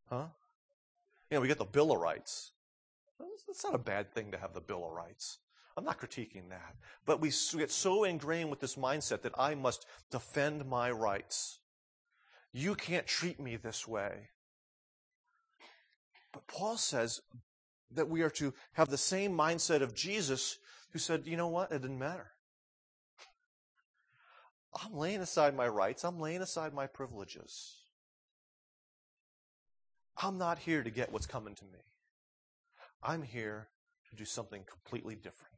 Huh? 0.08 0.26
You 1.30 1.36
know, 1.36 1.40
we 1.40 1.48
get 1.48 1.58
the 1.58 1.64
Bill 1.64 1.92
of 1.92 1.98
Rights. 1.98 2.52
It's 3.48 3.64
not 3.64 3.74
a 3.74 3.78
bad 3.78 4.12
thing 4.12 4.30
to 4.32 4.38
have 4.38 4.54
the 4.54 4.60
Bill 4.60 4.84
of 4.86 4.92
Rights. 4.92 5.38
I'm 5.76 5.84
not 5.84 6.00
critiquing 6.00 6.48
that. 6.50 6.74
But 7.06 7.20
we 7.20 7.32
get 7.56 7.70
so 7.70 8.04
ingrained 8.04 8.50
with 8.50 8.60
this 8.60 8.76
mindset 8.76 9.22
that 9.22 9.38
I 9.38 9.54
must 9.54 9.86
defend 10.10 10.66
my 10.66 10.90
rights. 10.90 11.58
You 12.52 12.74
can't 12.74 13.06
treat 13.06 13.40
me 13.40 13.56
this 13.56 13.88
way. 13.88 14.28
But 16.32 16.46
Paul 16.46 16.76
says 16.76 17.20
that 17.90 18.08
we 18.08 18.22
are 18.22 18.30
to 18.30 18.54
have 18.72 18.88
the 18.88 18.98
same 18.98 19.36
mindset 19.36 19.82
of 19.82 19.94
Jesus 19.94 20.58
who 20.92 20.98
said, 20.98 21.26
you 21.26 21.36
know 21.36 21.48
what? 21.48 21.72
It 21.72 21.82
didn't 21.82 21.98
matter. 21.98 22.32
I'm 24.82 24.96
laying 24.96 25.20
aside 25.20 25.54
my 25.54 25.68
rights. 25.68 26.04
I'm 26.04 26.18
laying 26.18 26.40
aside 26.40 26.72
my 26.72 26.86
privileges. 26.86 27.76
I'm 30.16 30.38
not 30.38 30.58
here 30.58 30.82
to 30.82 30.90
get 30.90 31.12
what's 31.12 31.26
coming 31.26 31.54
to 31.54 31.64
me. 31.64 31.80
I'm 33.02 33.22
here 33.22 33.68
to 34.10 34.16
do 34.16 34.24
something 34.24 34.64
completely 34.64 35.14
different. 35.14 35.52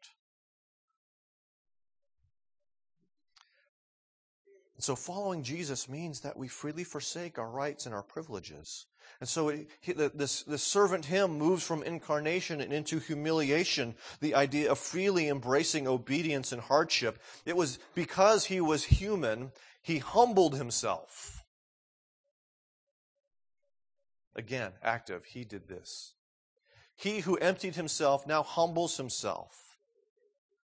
So 4.79 4.97
following 4.97 5.43
Jesus 5.43 5.89
means 5.89 6.21
that 6.21 6.37
we 6.37 6.47
freely 6.47 6.85
forsake 6.85 7.39
our 7.39 7.49
rights 7.49 7.87
and 7.87 7.95
our 7.95 8.03
privileges. 8.03 8.87
And 9.21 9.29
so 9.29 9.57
this, 9.87 10.43
this 10.43 10.63
servant 10.63 11.07
hymn 11.07 11.39
moves 11.39 11.63
from 11.65 11.83
incarnation 11.83 12.61
and 12.61 12.73
into 12.73 12.99
humiliation, 12.99 13.95
the 14.21 14.35
idea 14.35 14.71
of 14.71 14.79
freely 14.79 15.29
embracing 15.29 15.89
obedience 15.89 16.53
and 16.53 16.61
hardship. 16.61 17.19
It 17.47 17.57
was 17.57 17.79
because 17.95 18.47
he 18.47 18.61
was 18.61 18.85
human, 18.85 19.53
he 19.81 19.99
humbled 19.99 20.57
himself. 20.57 21.45
Again, 24.37 24.73
active, 24.83 25.25
he 25.25 25.45
did 25.45 25.69
this. 25.69 26.13
He 26.97 27.21
who 27.21 27.37
emptied 27.37 27.75
himself 27.75 28.27
now 28.27 28.43
humbles 28.43 28.97
himself. 28.97 29.79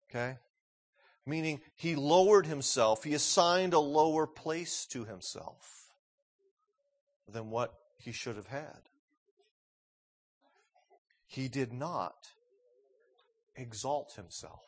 Okay? 0.09 0.37
Meaning 1.25 1.61
he 1.75 1.95
lowered 1.95 2.45
himself, 2.45 3.03
he 3.03 3.13
assigned 3.13 3.73
a 3.73 3.79
lower 3.79 4.27
place 4.27 4.85
to 4.87 5.05
himself 5.05 5.91
than 7.27 7.49
what 7.49 7.73
he 7.97 8.11
should 8.11 8.35
have 8.35 8.47
had. 8.47 8.89
He 11.25 11.47
did 11.47 11.73
not 11.73 12.29
exalt 13.55 14.13
himself. 14.13 14.61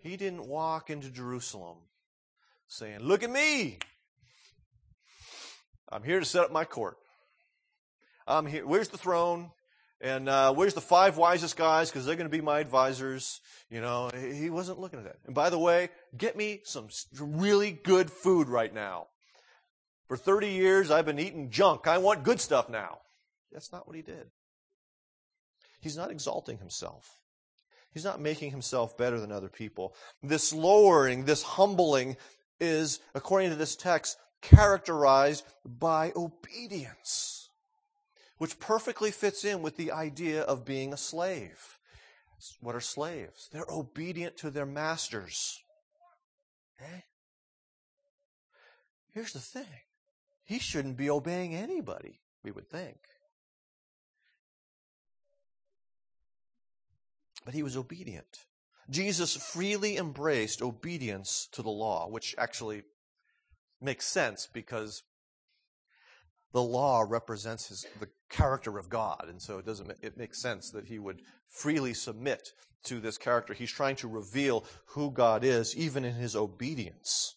He 0.00 0.16
didn't 0.16 0.46
walk 0.46 0.88
into 0.88 1.10
Jerusalem 1.10 1.78
saying, 2.68 3.00
Look 3.00 3.22
at 3.22 3.30
me! 3.30 3.78
I'm 5.88 6.02
here 6.02 6.20
to 6.20 6.24
set 6.24 6.44
up 6.44 6.52
my 6.52 6.64
court. 6.64 6.96
I'm 8.26 8.46
here. 8.46 8.66
Where's 8.66 8.88
the 8.88 8.98
throne? 8.98 9.50
And 10.00 10.28
uh, 10.28 10.52
where's 10.52 10.74
the 10.74 10.80
five 10.80 11.16
wisest 11.16 11.56
guys? 11.56 11.90
Because 11.90 12.04
they're 12.04 12.16
going 12.16 12.30
to 12.30 12.36
be 12.36 12.42
my 12.42 12.60
advisors. 12.60 13.40
You 13.70 13.80
know, 13.80 14.10
he 14.14 14.50
wasn't 14.50 14.78
looking 14.78 14.98
at 14.98 15.06
that. 15.06 15.16
And 15.24 15.34
by 15.34 15.48
the 15.48 15.58
way, 15.58 15.88
get 16.16 16.36
me 16.36 16.60
some 16.64 16.88
really 17.18 17.72
good 17.72 18.10
food 18.10 18.48
right 18.48 18.72
now. 18.72 19.06
For 20.08 20.16
30 20.16 20.48
years, 20.48 20.90
I've 20.90 21.06
been 21.06 21.18
eating 21.18 21.50
junk. 21.50 21.86
I 21.86 21.98
want 21.98 22.24
good 22.24 22.40
stuff 22.40 22.68
now. 22.68 22.98
That's 23.52 23.72
not 23.72 23.86
what 23.86 23.96
he 23.96 24.02
did. 24.02 24.30
He's 25.80 25.96
not 25.96 26.10
exalting 26.10 26.58
himself. 26.58 27.20
He's 27.92 28.04
not 28.04 28.20
making 28.20 28.50
himself 28.50 28.98
better 28.98 29.18
than 29.18 29.32
other 29.32 29.48
people. 29.48 29.94
This 30.22 30.52
lowering, 30.52 31.24
this 31.24 31.42
humbling 31.42 32.16
is, 32.60 33.00
according 33.14 33.50
to 33.50 33.56
this 33.56 33.74
text, 33.74 34.18
characterized 34.42 35.44
by 35.64 36.12
obedience, 36.14 37.35
which 38.38 38.58
perfectly 38.58 39.10
fits 39.10 39.44
in 39.44 39.62
with 39.62 39.76
the 39.76 39.92
idea 39.92 40.42
of 40.42 40.64
being 40.64 40.92
a 40.92 40.96
slave. 40.96 41.78
What 42.60 42.74
are 42.74 42.80
slaves? 42.80 43.48
They're 43.52 43.64
obedient 43.68 44.36
to 44.38 44.50
their 44.50 44.66
masters. 44.66 45.62
Okay? 46.80 47.04
Here's 49.12 49.32
the 49.32 49.40
thing 49.40 49.66
he 50.44 50.58
shouldn't 50.58 50.96
be 50.96 51.10
obeying 51.10 51.54
anybody, 51.54 52.20
we 52.44 52.50
would 52.50 52.68
think. 52.68 52.98
But 57.44 57.54
he 57.54 57.62
was 57.62 57.76
obedient. 57.76 58.44
Jesus 58.90 59.34
freely 59.34 59.96
embraced 59.96 60.62
obedience 60.62 61.48
to 61.52 61.62
the 61.62 61.70
law, 61.70 62.08
which 62.08 62.34
actually 62.38 62.82
makes 63.80 64.06
sense 64.06 64.48
because 64.52 65.02
the 66.56 66.62
law 66.62 67.04
represents 67.06 67.68
his, 67.68 67.86
the 68.00 68.08
character 68.30 68.78
of 68.78 68.88
God, 68.88 69.26
and 69.28 69.42
so 69.42 69.58
it 69.58 69.66
doesn't. 69.66 69.92
It 70.00 70.16
makes 70.16 70.40
sense 70.40 70.70
that 70.70 70.86
he 70.86 70.98
would 70.98 71.20
freely 71.48 71.92
submit 71.92 72.48
to 72.84 72.98
this 72.98 73.18
character. 73.18 73.52
He's 73.52 73.70
trying 73.70 73.96
to 73.96 74.08
reveal 74.08 74.64
who 74.86 75.10
God 75.10 75.44
is, 75.44 75.76
even 75.76 76.02
in 76.02 76.14
his 76.14 76.34
obedience. 76.34 77.34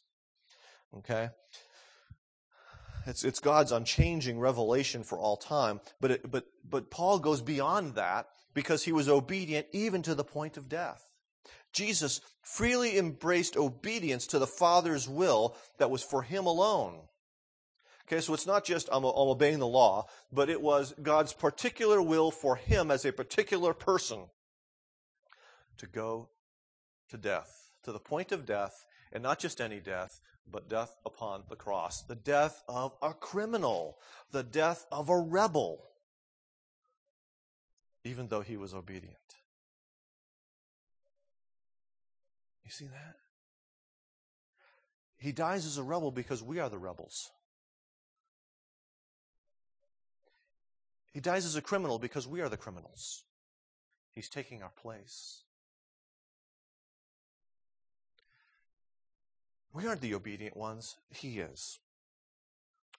Okay, 0.99 1.31
it's, 3.05 3.25
it's 3.25 3.41
God's 3.41 3.73
unchanging 3.73 4.39
revelation 4.39 5.03
for 5.03 5.19
all 5.19 5.35
time. 5.35 5.81
But, 5.99 6.11
it, 6.11 6.31
but, 6.31 6.45
but 6.63 6.89
Paul 6.89 7.19
goes 7.19 7.41
beyond 7.41 7.95
that 7.95 8.27
because 8.53 8.85
he 8.85 8.93
was 8.93 9.09
obedient 9.09 9.67
even 9.73 10.01
to 10.03 10.15
the 10.15 10.23
point 10.23 10.55
of 10.55 10.69
death. 10.69 11.03
Jesus 11.73 12.21
freely 12.41 12.97
embraced 12.97 13.57
obedience 13.57 14.27
to 14.27 14.39
the 14.39 14.47
Father's 14.47 15.09
will 15.09 15.57
that 15.77 15.91
was 15.91 16.03
for 16.03 16.21
him 16.21 16.45
alone. 16.45 17.01
Okay, 18.09 18.21
so 18.21 18.33
it's 18.33 18.47
not 18.47 18.65
just 18.65 18.89
I'm, 18.91 19.03
I'm 19.03 19.11
obeying 19.15 19.59
the 19.59 19.67
law, 19.67 20.07
but 20.33 20.49
it 20.49 20.59
was 20.59 20.95
God's 20.99 21.31
particular 21.31 22.01
will 22.01 22.31
for 22.31 22.55
him 22.55 22.89
as 22.89 23.05
a 23.05 23.13
particular 23.13 23.71
person 23.71 24.21
to 25.77 25.85
go 25.85 26.29
to 27.09 27.17
death, 27.17 27.69
to 27.83 27.91
the 27.91 27.99
point 27.99 28.31
of 28.31 28.47
death, 28.47 28.83
and 29.13 29.21
not 29.21 29.37
just 29.37 29.61
any 29.61 29.79
death, 29.79 30.21
but 30.51 30.67
death 30.67 30.97
upon 31.05 31.43
the 31.49 31.55
cross. 31.55 32.01
The 32.01 32.15
death 32.15 32.63
of 32.67 32.93
a 32.99 33.13
criminal, 33.13 33.99
the 34.31 34.41
death 34.41 34.87
of 34.91 35.09
a 35.09 35.19
rebel, 35.19 35.83
even 38.03 38.29
though 38.29 38.41
he 38.41 38.57
was 38.57 38.73
obedient. 38.73 39.17
You 42.65 42.71
see 42.71 42.85
that? 42.85 43.17
He 45.19 45.31
dies 45.31 45.67
as 45.67 45.77
a 45.77 45.83
rebel 45.83 46.09
because 46.09 46.41
we 46.41 46.57
are 46.57 46.69
the 46.69 46.79
rebels. 46.79 47.29
He 51.11 51.19
dies 51.19 51.45
as 51.45 51.55
a 51.55 51.61
criminal 51.61 51.99
because 51.99 52.27
we 52.27 52.41
are 52.41 52.49
the 52.49 52.57
criminals. 52.57 53.23
He's 54.11 54.29
taking 54.29 54.61
our 54.61 54.71
place. 54.81 55.43
We 59.73 59.87
aren't 59.87 60.01
the 60.01 60.15
obedient 60.15 60.57
ones. 60.57 60.97
He 61.09 61.39
is. 61.39 61.79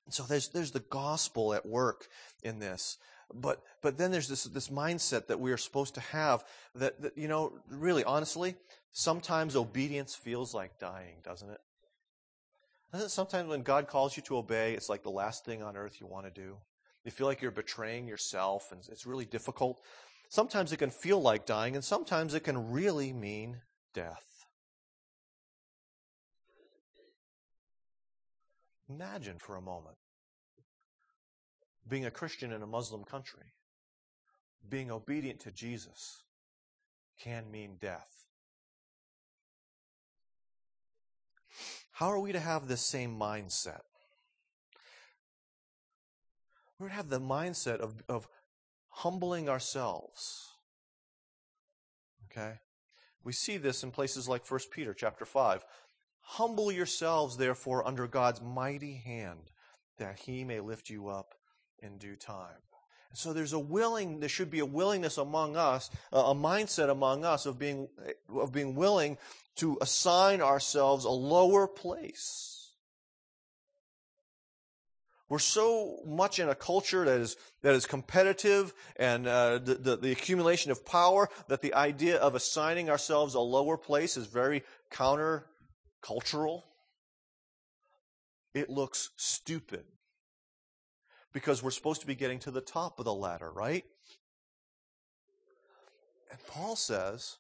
So 0.09 0.25
there's, 0.25 0.49
there's 0.49 0.73
the 0.73 0.81
gospel 0.81 1.55
at 1.55 1.67
work 1.67 2.09
in 2.43 2.59
this. 2.59 2.99
But, 3.33 3.63
but 3.81 3.97
then 3.97 4.11
there's 4.11 4.29
this, 4.29 4.45
this 4.45 4.69
mindset 4.69 5.29
that 5.29 5.39
we 5.39 5.53
are 5.53 5.57
supposed 5.57 5.95
to 5.95 6.01
have 6.01 6.45
that, 6.75 7.01
that, 7.03 7.17
you 7.17 7.29
know, 7.29 7.53
really, 7.69 8.03
honestly, 8.03 8.57
sometimes 8.93 9.55
obedience 9.55 10.17
feels 10.17 10.53
like 10.53 10.81
dying, 10.81 11.17
doesn't 11.23 11.49
it? 11.49 11.61
Doesn't 12.93 13.07
it 13.07 13.11
sometimes 13.11 13.49
when 13.49 13.63
God 13.63 13.87
calls 13.87 14.17
you 14.17 14.23
to 14.25 14.37
obey, 14.37 14.75
it's 14.75 14.89
like 14.89 15.05
the 15.05 15.11
last 15.11 15.45
thing 15.45 15.63
on 15.63 15.77
earth 15.77 16.01
you 16.01 16.07
want 16.09 16.27
to 16.27 16.33
do? 16.33 16.57
You 17.05 17.11
feel 17.11 17.27
like 17.27 17.41
you're 17.41 17.51
betraying 17.51 18.07
yourself 18.07 18.73
and 18.73 18.81
it's 18.91 19.07
really 19.07 19.25
difficult. 19.25 19.79
Sometimes 20.29 20.73
it 20.73 20.77
can 20.77 20.91
feel 20.91 21.21
like 21.21 21.47
dying 21.47 21.75
and 21.75 21.85
sometimes 21.85 22.35
it 22.35 22.45
can 22.45 22.71
really 22.71 23.13
mean 23.13 23.63
death. 23.95 24.47
Imagine 28.89 29.39
for 29.39 29.57
a 29.57 29.61
moment 29.61 29.97
being 31.89 32.07
a 32.07 32.11
Christian 32.11 32.53
in 32.53 32.63
a 32.63 32.67
Muslim 32.67 33.05
country. 33.05 33.53
Being 34.69 34.91
obedient 34.91 35.41
to 35.41 35.51
Jesus 35.51 36.23
can 37.19 37.51
mean 37.51 37.77
death. 37.81 38.27
How 41.93 42.07
are 42.07 42.21
we 42.21 42.33
to 42.33 42.41
have 42.41 42.69
this 42.69 42.81
same 42.81 43.19
mindset? 43.19 43.81
We're 46.81 46.89
to 46.89 46.95
have 46.95 47.11
the 47.11 47.21
mindset 47.21 47.81
of, 47.81 48.03
of 48.09 48.27
humbling 48.89 49.51
ourselves. 49.51 50.49
Okay? 52.31 52.55
We 53.23 53.35
see 53.35 53.59
this 53.59 53.83
in 53.83 53.91
places 53.91 54.29
like 54.29 54.51
1 54.51 54.61
Peter 54.73 54.95
chapter 54.95 55.27
5. 55.27 55.63
Humble 56.23 56.73
yourselves, 56.73 57.37
therefore, 57.37 57.87
under 57.87 58.07
God's 58.07 58.41
mighty 58.41 58.95
hand, 58.95 59.51
that 59.99 60.21
he 60.21 60.43
may 60.43 60.61
lift 60.61 60.89
you 60.89 61.09
up 61.09 61.35
in 61.81 61.99
due 61.99 62.17
time. 62.17 62.63
So 63.13 63.35
there's 63.35 63.53
a 63.53 63.59
willing, 63.59 64.21
there 64.21 64.29
should 64.29 64.51
be 64.51 64.61
a 64.61 64.67
willingness 64.67 65.19
among 65.19 65.57
us, 65.57 65.91
a 66.13 66.35
mindset 66.35 66.89
among 66.89 67.25
us 67.25 67.45
of 67.45 67.59
being, 67.59 67.89
eh, 68.07 68.13
of 68.35 68.53
being 68.53 68.75
willing 68.75 69.19
to 69.57 69.77
assign 69.83 70.41
ourselves 70.41 71.05
a 71.05 71.11
lower 71.11 71.67
place. 71.67 72.60
We're 75.31 75.39
so 75.39 76.01
much 76.05 76.41
in 76.41 76.49
a 76.49 76.57
culture 76.57 77.05
that 77.05 77.21
is, 77.21 77.37
that 77.63 77.75
is 77.75 77.87
competitive 77.87 78.75
and 78.97 79.29
uh, 79.29 79.59
the, 79.59 79.75
the, 79.77 79.97
the 79.97 80.11
accumulation 80.11 80.73
of 80.73 80.85
power 80.85 81.29
that 81.47 81.63
the 81.63 81.73
idea 81.73 82.17
of 82.17 82.35
assigning 82.35 82.91
ourselves 82.91 83.35
a 83.35 83.41
lower 83.41 83.77
place 83.77 84.17
is 84.17 84.27
very 84.27 84.65
counter-cultural. 84.91 86.65
It 88.55 88.69
looks 88.69 89.11
stupid 89.17 89.85
because 91.33 91.63
we're 91.63 91.71
supposed 91.71 92.01
to 92.01 92.09
be 92.09 92.17
getting 92.17 92.41
to 92.41 92.51
the 92.51 92.61
top 92.61 92.99
of 92.99 93.05
the 93.05 93.15
ladder, 93.15 93.53
right? 93.53 93.85
And 96.33 96.41
Paul 96.49 96.75
says, 96.75 97.37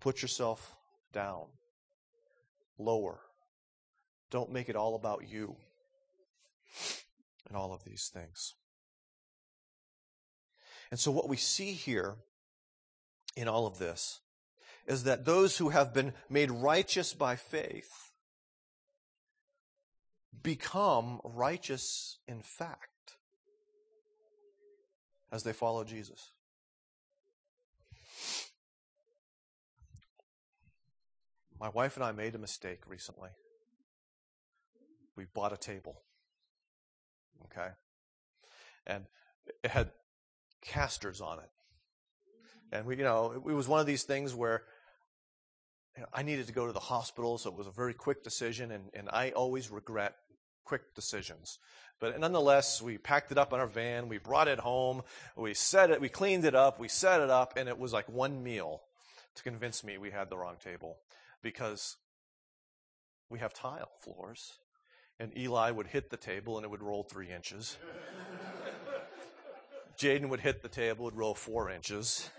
put 0.00 0.22
yourself 0.22 0.76
down, 1.12 1.46
lower. 2.78 3.18
Don't 4.30 4.52
make 4.52 4.68
it 4.68 4.76
all 4.76 4.94
about 4.94 5.28
you 5.28 5.56
and 7.46 7.56
all 7.56 7.72
of 7.72 7.84
these 7.84 8.10
things. 8.12 8.54
And 10.90 10.98
so, 10.98 11.10
what 11.10 11.28
we 11.28 11.36
see 11.36 11.72
here 11.72 12.16
in 13.36 13.48
all 13.48 13.66
of 13.66 13.78
this 13.78 14.20
is 14.86 15.04
that 15.04 15.24
those 15.24 15.58
who 15.58 15.68
have 15.68 15.92
been 15.92 16.14
made 16.30 16.50
righteous 16.50 17.12
by 17.12 17.36
faith 17.36 18.12
become 20.42 21.20
righteous 21.24 22.18
in 22.26 22.40
fact 22.40 23.16
as 25.30 25.42
they 25.42 25.52
follow 25.52 25.84
Jesus. 25.84 26.32
My 31.60 31.68
wife 31.68 31.96
and 31.96 32.04
I 32.04 32.12
made 32.12 32.34
a 32.34 32.38
mistake 32.38 32.80
recently. 32.86 33.30
We 35.16 35.24
bought 35.24 35.52
a 35.52 35.56
table. 35.56 36.00
Okay? 37.44 37.68
And 38.86 39.04
it 39.62 39.70
had 39.70 39.90
casters 40.62 41.20
on 41.20 41.38
it. 41.38 41.44
Mm-hmm. 41.44 42.74
And 42.76 42.86
we, 42.86 42.96
you 42.96 43.04
know, 43.04 43.32
it 43.32 43.42
was 43.42 43.68
one 43.68 43.80
of 43.80 43.86
these 43.86 44.04
things 44.04 44.34
where 44.34 44.62
you 45.96 46.02
know, 46.02 46.08
I 46.12 46.22
needed 46.22 46.46
to 46.46 46.52
go 46.52 46.66
to 46.66 46.72
the 46.72 46.78
hospital, 46.78 47.38
so 47.38 47.50
it 47.50 47.56
was 47.56 47.66
a 47.66 47.72
very 47.72 47.94
quick 47.94 48.22
decision, 48.22 48.70
and, 48.70 48.84
and 48.94 49.08
I 49.10 49.30
always 49.30 49.70
regret 49.70 50.14
quick 50.64 50.94
decisions. 50.94 51.58
But 52.00 52.18
nonetheless, 52.20 52.80
we 52.80 52.98
packed 52.98 53.32
it 53.32 53.38
up 53.38 53.52
in 53.52 53.58
our 53.58 53.66
van, 53.66 54.08
we 54.08 54.18
brought 54.18 54.46
it 54.46 54.60
home, 54.60 55.02
we 55.36 55.54
set 55.54 55.90
it, 55.90 56.00
we 56.00 56.08
cleaned 56.08 56.44
it 56.44 56.54
up, 56.54 56.78
we 56.78 56.86
set 56.86 57.20
it 57.20 57.30
up, 57.30 57.54
and 57.56 57.68
it 57.68 57.78
was 57.78 57.92
like 57.92 58.08
one 58.08 58.44
meal 58.44 58.82
to 59.34 59.42
convince 59.42 59.82
me 59.82 59.98
we 59.98 60.10
had 60.10 60.30
the 60.30 60.36
wrong 60.36 60.56
table. 60.62 60.98
Because 61.42 61.96
we 63.28 63.40
have 63.40 63.52
tile 63.52 63.90
floors 64.00 64.58
and 65.20 65.36
Eli 65.36 65.70
would 65.70 65.88
hit 65.88 66.10
the 66.10 66.16
table 66.16 66.56
and 66.56 66.64
it 66.64 66.70
would 66.70 66.82
roll 66.82 67.02
three 67.02 67.30
inches. 67.30 67.78
Jaden 69.98 70.28
would 70.28 70.40
hit 70.40 70.62
the 70.62 70.68
table, 70.68 71.06
would 71.06 71.16
roll 71.16 71.34
four 71.34 71.70
inches. 71.70 72.30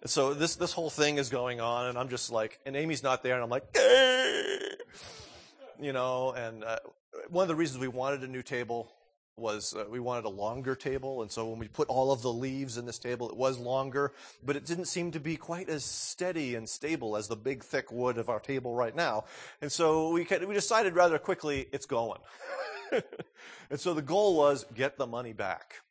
And 0.00 0.10
so 0.10 0.32
this, 0.32 0.56
this 0.56 0.72
whole 0.72 0.90
thing 0.90 1.18
is 1.18 1.28
going 1.28 1.60
on, 1.60 1.88
and 1.88 1.98
I'm 1.98 2.08
just 2.08 2.30
like, 2.30 2.58
and 2.64 2.74
Amy's 2.74 3.02
not 3.02 3.22
there, 3.22 3.34
and 3.34 3.42
I'm 3.42 3.50
like, 3.50 3.64
you 5.80 5.92
know, 5.92 6.32
and 6.32 6.64
uh, 6.64 6.78
one 7.28 7.42
of 7.42 7.48
the 7.48 7.54
reasons 7.54 7.80
we 7.80 7.88
wanted 7.88 8.22
a 8.22 8.26
new 8.26 8.42
table 8.42 8.90
was 9.36 9.74
uh, 9.74 9.84
we 9.90 10.00
wanted 10.00 10.24
a 10.24 10.30
longer 10.30 10.74
table, 10.74 11.22
and 11.22 11.30
so 11.30 11.46
when 11.48 11.58
we 11.58 11.68
put 11.68 11.88
all 11.88 12.10
of 12.10 12.22
the 12.22 12.32
leaves 12.32 12.78
in 12.78 12.86
this 12.86 12.98
table, 12.98 13.28
it 13.28 13.36
was 13.36 13.58
longer, 13.58 14.12
but 14.42 14.56
it 14.56 14.64
didn't 14.64 14.86
seem 14.86 15.10
to 15.12 15.20
be 15.20 15.36
quite 15.36 15.68
as 15.68 15.84
steady 15.84 16.54
and 16.54 16.68
stable 16.68 17.16
as 17.16 17.28
the 17.28 17.36
big 17.36 17.62
thick 17.62 17.92
wood 17.92 18.16
of 18.16 18.28
our 18.28 18.40
table 18.40 18.74
right 18.74 18.96
now. 18.96 19.24
And 19.60 19.70
so 19.70 20.10
we 20.10 20.26
we 20.46 20.54
decided 20.54 20.94
rather 20.94 21.18
quickly 21.18 21.66
it's 21.72 21.86
going. 21.86 22.20
and 23.70 23.78
so 23.78 23.92
the 23.94 24.02
goal 24.02 24.36
was 24.36 24.64
get 24.74 24.96
the 24.96 25.06
money 25.06 25.32
back. 25.32 25.82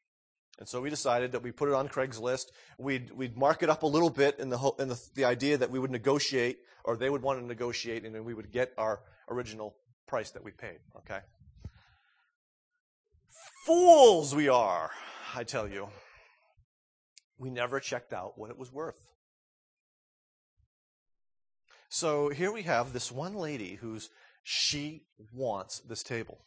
And 0.58 0.67
so 0.67 0.81
we 0.81 0.89
decided 0.89 1.34
that 1.34 1.43
we 1.43 1.51
put 1.51 1.67
it 1.67 1.75
on 1.75 1.89
Craigslist. 1.89 2.47
We'd, 2.77 3.12
we'd 3.12 3.38
mark 3.38 3.62
it 3.62 3.69
up 3.69 3.84
a 3.84 3.88
little 3.88 4.10
bit 4.10 4.39
in 4.39 4.49
the, 4.49 4.71
in 4.79 4.88
the, 4.88 5.01
the 5.13 5.25
idea 5.25 5.58
that 5.58 5.69
we 5.69 5.79
would 5.79 5.91
negotiate, 5.91 6.60
or 6.86 6.95
they 6.95 7.10
would 7.10 7.21
want 7.21 7.39
to 7.39 7.45
negotiate, 7.45 8.05
and 8.05 8.15
then 8.15 8.23
we 8.23 8.34
would 8.34 8.51
get 8.51 8.71
our 8.77 9.01
original 9.29 9.75
price 10.08 10.31
that 10.31 10.43
we 10.43 10.51
paid. 10.51 10.79
Okay? 10.97 11.19
Fools 13.65 14.36
we 14.36 14.47
are, 14.47 14.91
I 15.34 15.43
tell 15.43 15.67
you. 15.67 15.88
We 17.39 17.49
never 17.49 17.80
checked 17.80 18.13
out 18.13 18.38
what 18.38 18.51
it 18.51 18.60
was 18.60 18.71
worth. 18.71 19.08
So 21.89 22.30
here 22.30 22.51
we 22.51 22.62
have 22.62 22.93
this 22.93 23.12
one 23.12 23.34
lady 23.34 23.80
who's, 23.82 24.12
she 24.43 25.01
wants 25.34 25.80
this 25.80 26.04
table. 26.04 26.38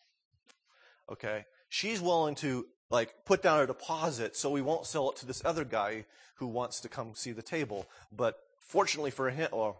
Okay? 1.11 1.47
She's 1.69 2.01
willing 2.01 2.37
to, 2.37 2.67
like, 2.89 3.25
put 3.25 3.43
down 3.43 3.63
a 3.63 3.67
deposit 3.67 4.37
so 4.37 4.49
we 4.49 4.63
won't 4.63 4.87
sell 4.87 5.11
it 5.11 5.17
to 5.17 5.27
this 5.27 5.45
other 5.45 5.65
guy 5.65 6.05
who 6.37 6.47
wants 6.47 6.79
to 6.83 6.89
come 6.89 7.17
see 7.17 7.33
the 7.33 7.43
table. 7.43 7.87
But 8.17 8.39
fortunately 8.61 9.11
for 9.11 9.29
him, 9.29 9.49
or 9.51 9.75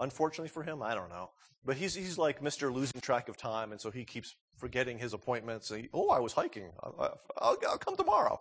unfortunately 0.00 0.48
for 0.48 0.62
him, 0.62 0.80
I 0.80 0.94
don't 0.94 1.10
know. 1.10 1.28
But 1.62 1.76
he's, 1.76 1.94
he's 1.94 2.16
like 2.16 2.40
Mr. 2.40 2.72
losing 2.72 3.02
track 3.02 3.28
of 3.28 3.36
time, 3.36 3.70
and 3.70 3.78
so 3.78 3.90
he 3.90 4.06
keeps 4.06 4.34
forgetting 4.60 4.98
his 4.98 5.14
appointments. 5.14 5.70
He, 5.70 5.88
oh, 5.92 6.10
I 6.10 6.20
was 6.20 6.34
hiking. 6.34 6.70
I'll, 6.82 7.18
I'll, 7.38 7.56
I'll 7.68 7.78
come 7.78 7.96
tomorrow. 7.96 8.40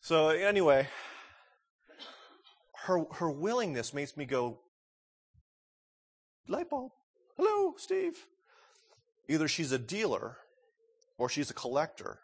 So 0.00 0.30
anyway, 0.30 0.88
her 2.86 3.04
her 3.12 3.30
willingness 3.30 3.94
makes 3.94 4.16
me 4.16 4.24
go, 4.24 4.58
light 6.48 6.68
bulb. 6.68 6.92
Hello, 7.36 7.74
Steve. 7.76 8.26
Either 9.28 9.48
she's 9.48 9.72
a 9.72 9.78
dealer 9.78 10.36
or 11.16 11.28
she's 11.28 11.50
a 11.50 11.54
collector, 11.54 12.18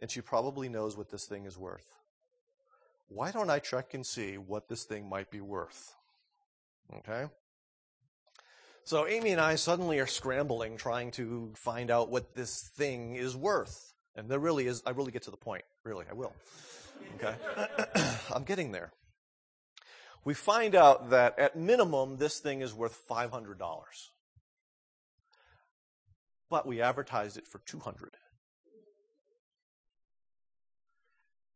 and 0.00 0.10
she 0.10 0.20
probably 0.20 0.68
knows 0.68 0.96
what 0.96 1.10
this 1.10 1.26
thing 1.26 1.46
is 1.46 1.56
worth. 1.58 1.92
Why 3.08 3.30
don't 3.30 3.50
I 3.50 3.60
check 3.60 3.94
and 3.94 4.04
see 4.04 4.36
what 4.36 4.68
this 4.68 4.84
thing 4.84 5.08
might 5.08 5.30
be 5.30 5.40
worth? 5.40 5.94
Okay? 6.98 7.26
So 8.86 9.04
Amy 9.08 9.30
and 9.30 9.40
I 9.40 9.56
suddenly 9.56 9.98
are 9.98 10.06
scrambling 10.06 10.76
trying 10.76 11.10
to 11.12 11.50
find 11.56 11.90
out 11.90 12.08
what 12.08 12.36
this 12.36 12.62
thing 12.76 13.16
is 13.16 13.34
worth. 13.34 13.92
And 14.14 14.28
there 14.28 14.38
really 14.38 14.68
is, 14.68 14.80
I 14.86 14.90
really 14.90 15.10
get 15.10 15.22
to 15.22 15.32
the 15.32 15.36
point. 15.36 15.64
Really, 15.82 16.06
I 16.08 16.14
will. 16.14 16.32
Okay? 17.16 17.34
I'm 18.32 18.44
getting 18.44 18.70
there. 18.70 18.92
We 20.24 20.34
find 20.34 20.76
out 20.76 21.10
that 21.10 21.36
at 21.36 21.56
minimum, 21.56 22.18
this 22.18 22.38
thing 22.38 22.60
is 22.60 22.72
worth 22.72 23.02
$500. 23.10 23.56
But 26.48 26.64
we 26.64 26.80
advertised 26.80 27.36
it 27.38 27.48
for 27.48 27.58
200 27.66 28.12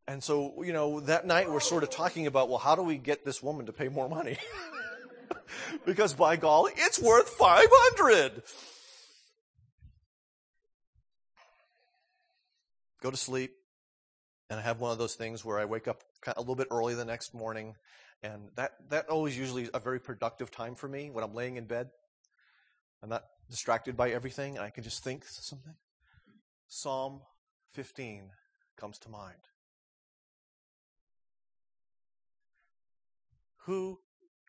And 0.08 0.20
so, 0.20 0.64
you 0.64 0.72
know, 0.72 0.98
that 0.98 1.24
night 1.24 1.48
we're 1.48 1.60
sort 1.60 1.84
of 1.84 1.90
talking 1.90 2.26
about, 2.26 2.48
well, 2.48 2.58
how 2.58 2.74
do 2.74 2.82
we 2.82 2.96
get 2.96 3.24
this 3.24 3.40
woman 3.40 3.66
to 3.66 3.72
pay 3.72 3.88
more 3.88 4.08
money? 4.08 4.36
because 5.86 6.14
by 6.14 6.36
golly, 6.36 6.72
it's 6.76 7.00
worth 7.00 7.28
500. 7.28 8.42
Go 13.02 13.10
to 13.10 13.16
sleep. 13.16 13.52
And 14.48 14.58
I 14.58 14.62
have 14.62 14.80
one 14.80 14.90
of 14.90 14.98
those 14.98 15.14
things 15.14 15.44
where 15.44 15.58
I 15.58 15.64
wake 15.64 15.86
up 15.86 16.02
a 16.26 16.40
little 16.40 16.56
bit 16.56 16.68
early 16.70 16.94
the 16.94 17.04
next 17.04 17.34
morning. 17.34 17.76
And 18.22 18.48
that, 18.56 18.72
that 18.90 19.08
always 19.08 19.38
usually 19.38 19.70
a 19.72 19.78
very 19.78 20.00
productive 20.00 20.50
time 20.50 20.74
for 20.74 20.88
me 20.88 21.08
when 21.10 21.22
I'm 21.22 21.34
laying 21.34 21.56
in 21.56 21.66
bed. 21.66 21.90
I'm 23.02 23.08
not 23.08 23.24
distracted 23.48 23.96
by 23.96 24.10
everything 24.10 24.56
and 24.56 24.64
I 24.64 24.70
can 24.70 24.84
just 24.84 25.02
think 25.02 25.24
something. 25.24 25.74
Psalm 26.68 27.20
15 27.72 28.30
comes 28.76 28.98
to 28.98 29.08
mind. 29.08 29.38
Who 33.64 34.00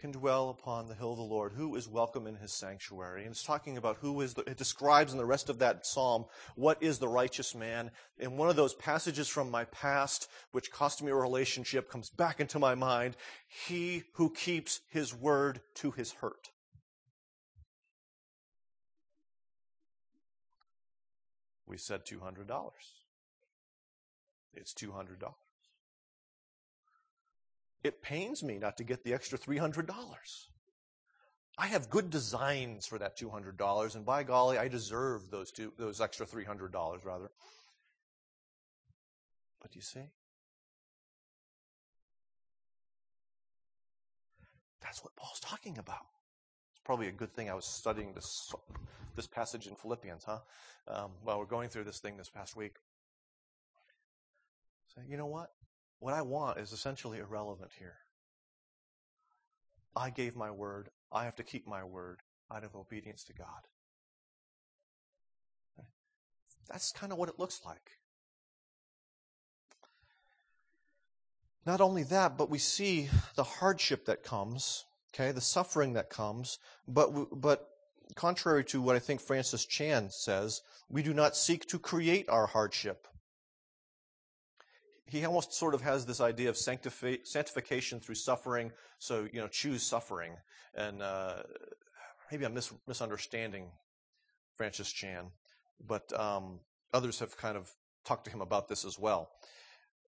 can 0.01 0.11
dwell 0.11 0.49
upon 0.49 0.87
the 0.87 0.95
hill 0.95 1.11
of 1.11 1.17
the 1.17 1.23
Lord, 1.23 1.53
who 1.53 1.75
is 1.75 1.87
welcome 1.87 2.25
in 2.25 2.35
his 2.35 2.51
sanctuary. 2.51 3.21
And 3.21 3.29
it's 3.29 3.43
talking 3.43 3.77
about 3.77 3.97
who 3.97 4.19
is 4.21 4.33
the, 4.33 4.41
it 4.49 4.57
describes 4.57 5.11
in 5.11 5.19
the 5.19 5.25
rest 5.25 5.47
of 5.47 5.59
that 5.59 5.85
psalm 5.85 6.25
what 6.55 6.81
is 6.81 6.97
the 6.97 7.07
righteous 7.07 7.53
man. 7.53 7.91
And 8.19 8.35
one 8.35 8.49
of 8.49 8.55
those 8.55 8.73
passages 8.73 9.27
from 9.27 9.51
my 9.51 9.65
past, 9.65 10.27
which 10.53 10.71
cost 10.71 11.03
me 11.03 11.11
a 11.11 11.15
relationship, 11.15 11.87
comes 11.87 12.09
back 12.09 12.39
into 12.39 12.57
my 12.57 12.73
mind. 12.73 13.15
He 13.67 14.03
who 14.13 14.31
keeps 14.31 14.81
his 14.89 15.13
word 15.13 15.61
to 15.75 15.91
his 15.91 16.13
hurt. 16.13 16.49
We 21.67 21.77
said 21.77 22.05
$200. 22.07 22.49
It's 24.55 24.73
$200. 24.73 25.33
It 27.83 28.01
pains 28.01 28.43
me 28.43 28.59
not 28.59 28.77
to 28.77 28.83
get 28.83 29.03
the 29.03 29.13
extra 29.13 29.37
$300. 29.37 29.87
I 31.57 31.67
have 31.67 31.89
good 31.89 32.09
designs 32.09 32.85
for 32.85 32.97
that 32.99 33.17
$200, 33.17 33.95
and 33.95 34.05
by 34.05 34.23
golly, 34.23 34.57
I 34.57 34.67
deserve 34.67 35.29
those 35.29 35.51
two, 35.51 35.73
those 35.77 35.99
extra 35.99 36.25
$300 36.25 36.71
rather. 37.05 37.31
But 39.61 39.75
you 39.75 39.81
see? 39.81 40.09
That's 44.81 45.03
what 45.03 45.15
Paul's 45.15 45.39
talking 45.39 45.77
about. 45.77 46.05
It's 46.71 46.81
probably 46.83 47.07
a 47.07 47.11
good 47.11 47.33
thing 47.33 47.49
I 47.49 47.53
was 47.53 47.65
studying 47.65 48.13
this, 48.13 48.53
this 49.15 49.27
passage 49.27 49.67
in 49.67 49.75
Philippians, 49.75 50.23
huh? 50.23 50.39
Um, 50.87 51.11
while 51.23 51.37
we're 51.37 51.45
going 51.45 51.69
through 51.69 51.83
this 51.83 51.99
thing 51.99 52.17
this 52.17 52.29
past 52.29 52.55
week. 52.55 52.75
Say, 54.95 55.01
you 55.07 55.15
know 55.15 55.27
what? 55.27 55.51
What 56.01 56.15
I 56.15 56.23
want 56.23 56.57
is 56.57 56.71
essentially 56.71 57.19
irrelevant 57.19 57.69
here. 57.77 57.97
I 59.95 60.09
gave 60.09 60.35
my 60.35 60.49
word. 60.49 60.89
I 61.11 61.25
have 61.25 61.35
to 61.35 61.43
keep 61.43 61.67
my 61.67 61.83
word 61.83 62.21
out 62.51 62.63
of 62.63 62.75
obedience 62.75 63.23
to 63.25 63.33
God. 63.33 63.67
That's 66.67 66.91
kind 66.91 67.11
of 67.11 67.19
what 67.19 67.29
it 67.29 67.37
looks 67.37 67.61
like. 67.63 67.99
Not 71.67 71.81
only 71.81 72.01
that, 72.05 72.35
but 72.35 72.49
we 72.49 72.57
see 72.57 73.09
the 73.35 73.43
hardship 73.43 74.05
that 74.05 74.23
comes, 74.23 74.85
okay, 75.13 75.31
the 75.31 75.39
suffering 75.39 75.93
that 75.93 76.09
comes, 76.09 76.57
but, 76.87 77.39
but 77.39 77.69
contrary 78.15 78.65
to 78.65 78.81
what 78.81 78.95
I 78.95 78.99
think 78.99 79.21
Francis 79.21 79.65
Chan 79.67 80.09
says, 80.09 80.63
we 80.89 81.03
do 81.03 81.13
not 81.13 81.37
seek 81.37 81.67
to 81.67 81.77
create 81.77 82.27
our 82.27 82.47
hardship. 82.47 83.07
He 85.11 85.25
almost 85.25 85.51
sort 85.53 85.73
of 85.73 85.81
has 85.81 86.05
this 86.05 86.21
idea 86.21 86.47
of 86.47 86.55
sanctifi- 86.55 87.27
sanctification 87.27 87.99
through 87.99 88.15
suffering, 88.15 88.71
so, 88.97 89.27
you 89.33 89.41
know, 89.41 89.49
choose 89.49 89.83
suffering. 89.83 90.31
And 90.73 91.01
uh, 91.01 91.43
maybe 92.31 92.45
I'm 92.45 92.53
mis- 92.53 92.71
misunderstanding 92.87 93.65
Francis 94.55 94.89
Chan, 94.89 95.25
but 95.85 96.17
um, 96.17 96.61
others 96.93 97.19
have 97.19 97.35
kind 97.35 97.57
of 97.57 97.69
talked 98.05 98.23
to 98.23 98.31
him 98.31 98.39
about 98.39 98.69
this 98.69 98.85
as 98.85 98.97
well. 98.97 99.31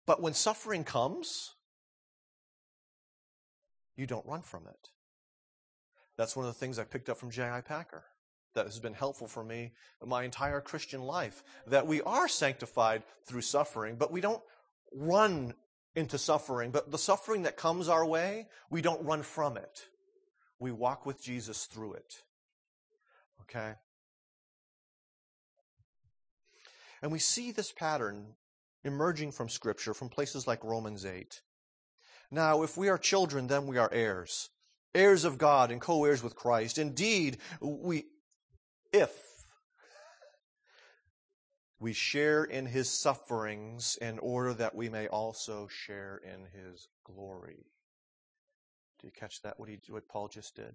But 0.04 0.20
when 0.20 0.34
suffering 0.34 0.84
comes, 0.84 1.54
you 3.96 4.06
don't 4.06 4.26
run 4.26 4.42
from 4.42 4.66
it. 4.66 4.90
That's 6.18 6.36
one 6.36 6.44
of 6.44 6.52
the 6.52 6.58
things 6.58 6.78
I 6.78 6.84
picked 6.84 7.08
up 7.08 7.16
from 7.16 7.30
J.I. 7.30 7.62
Packer 7.62 8.04
that 8.54 8.66
has 8.66 8.78
been 8.78 8.92
helpful 8.92 9.26
for 9.26 9.42
me 9.42 9.72
my 10.04 10.24
entire 10.24 10.60
Christian 10.60 11.00
life. 11.00 11.42
That 11.66 11.86
we 11.86 12.02
are 12.02 12.28
sanctified 12.28 13.04
through 13.24 13.40
suffering, 13.40 13.96
but 13.98 14.12
we 14.12 14.20
don't 14.20 14.42
run 14.94 15.54
into 15.94 16.18
suffering. 16.18 16.70
But 16.70 16.90
the 16.90 16.98
suffering 16.98 17.42
that 17.42 17.56
comes 17.56 17.88
our 17.88 18.04
way, 18.04 18.48
we 18.70 18.82
don't 18.82 19.04
run 19.04 19.22
from 19.22 19.56
it. 19.56 19.88
We 20.58 20.70
walk 20.70 21.06
with 21.06 21.22
Jesus 21.22 21.66
through 21.66 21.94
it. 21.94 22.14
Okay? 23.42 23.74
And 27.02 27.10
we 27.10 27.18
see 27.18 27.50
this 27.50 27.72
pattern 27.72 28.34
emerging 28.84 29.32
from 29.32 29.48
Scripture 29.48 29.94
from 29.94 30.08
places 30.08 30.46
like 30.46 30.64
Romans 30.64 31.04
8. 31.04 31.40
Now, 32.30 32.62
if 32.62 32.76
we 32.76 32.88
are 32.88 32.98
children, 32.98 33.48
then 33.48 33.66
we 33.66 33.76
are 33.76 33.90
heirs, 33.92 34.50
heirs 34.94 35.24
of 35.24 35.36
God 35.36 35.70
and 35.70 35.80
co 35.80 36.04
heirs 36.04 36.22
with 36.22 36.34
Christ. 36.34 36.78
Indeed, 36.78 37.38
we, 37.60 38.06
if 38.92 39.10
we 41.82 41.92
share 41.92 42.44
in 42.44 42.64
his 42.64 42.88
sufferings 42.88 43.98
in 44.00 44.20
order 44.20 44.54
that 44.54 44.72
we 44.72 44.88
may 44.88 45.08
also 45.08 45.66
share 45.66 46.22
in 46.24 46.46
his 46.56 46.86
glory. 47.02 47.66
Do 49.00 49.08
you 49.08 49.10
catch 49.10 49.42
that? 49.42 49.58
What, 49.58 49.68
he, 49.68 49.80
what 49.88 50.06
Paul 50.06 50.28
just 50.28 50.54
did? 50.54 50.74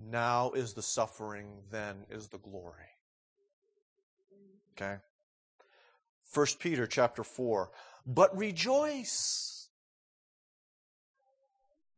Now 0.00 0.50
is 0.50 0.74
the 0.74 0.82
suffering, 0.82 1.62
then 1.70 2.04
is 2.10 2.26
the 2.26 2.38
glory. 2.38 2.90
Okay? 4.72 4.96
1 6.34 6.46
Peter 6.58 6.88
chapter 6.88 7.22
4. 7.22 7.70
But 8.04 8.36
rejoice 8.36 9.68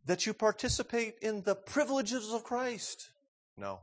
that 0.04 0.26
you 0.26 0.34
participate 0.34 1.14
in 1.22 1.40
the 1.40 1.54
privileges 1.54 2.34
of 2.34 2.44
Christ. 2.44 3.08
No. 3.56 3.80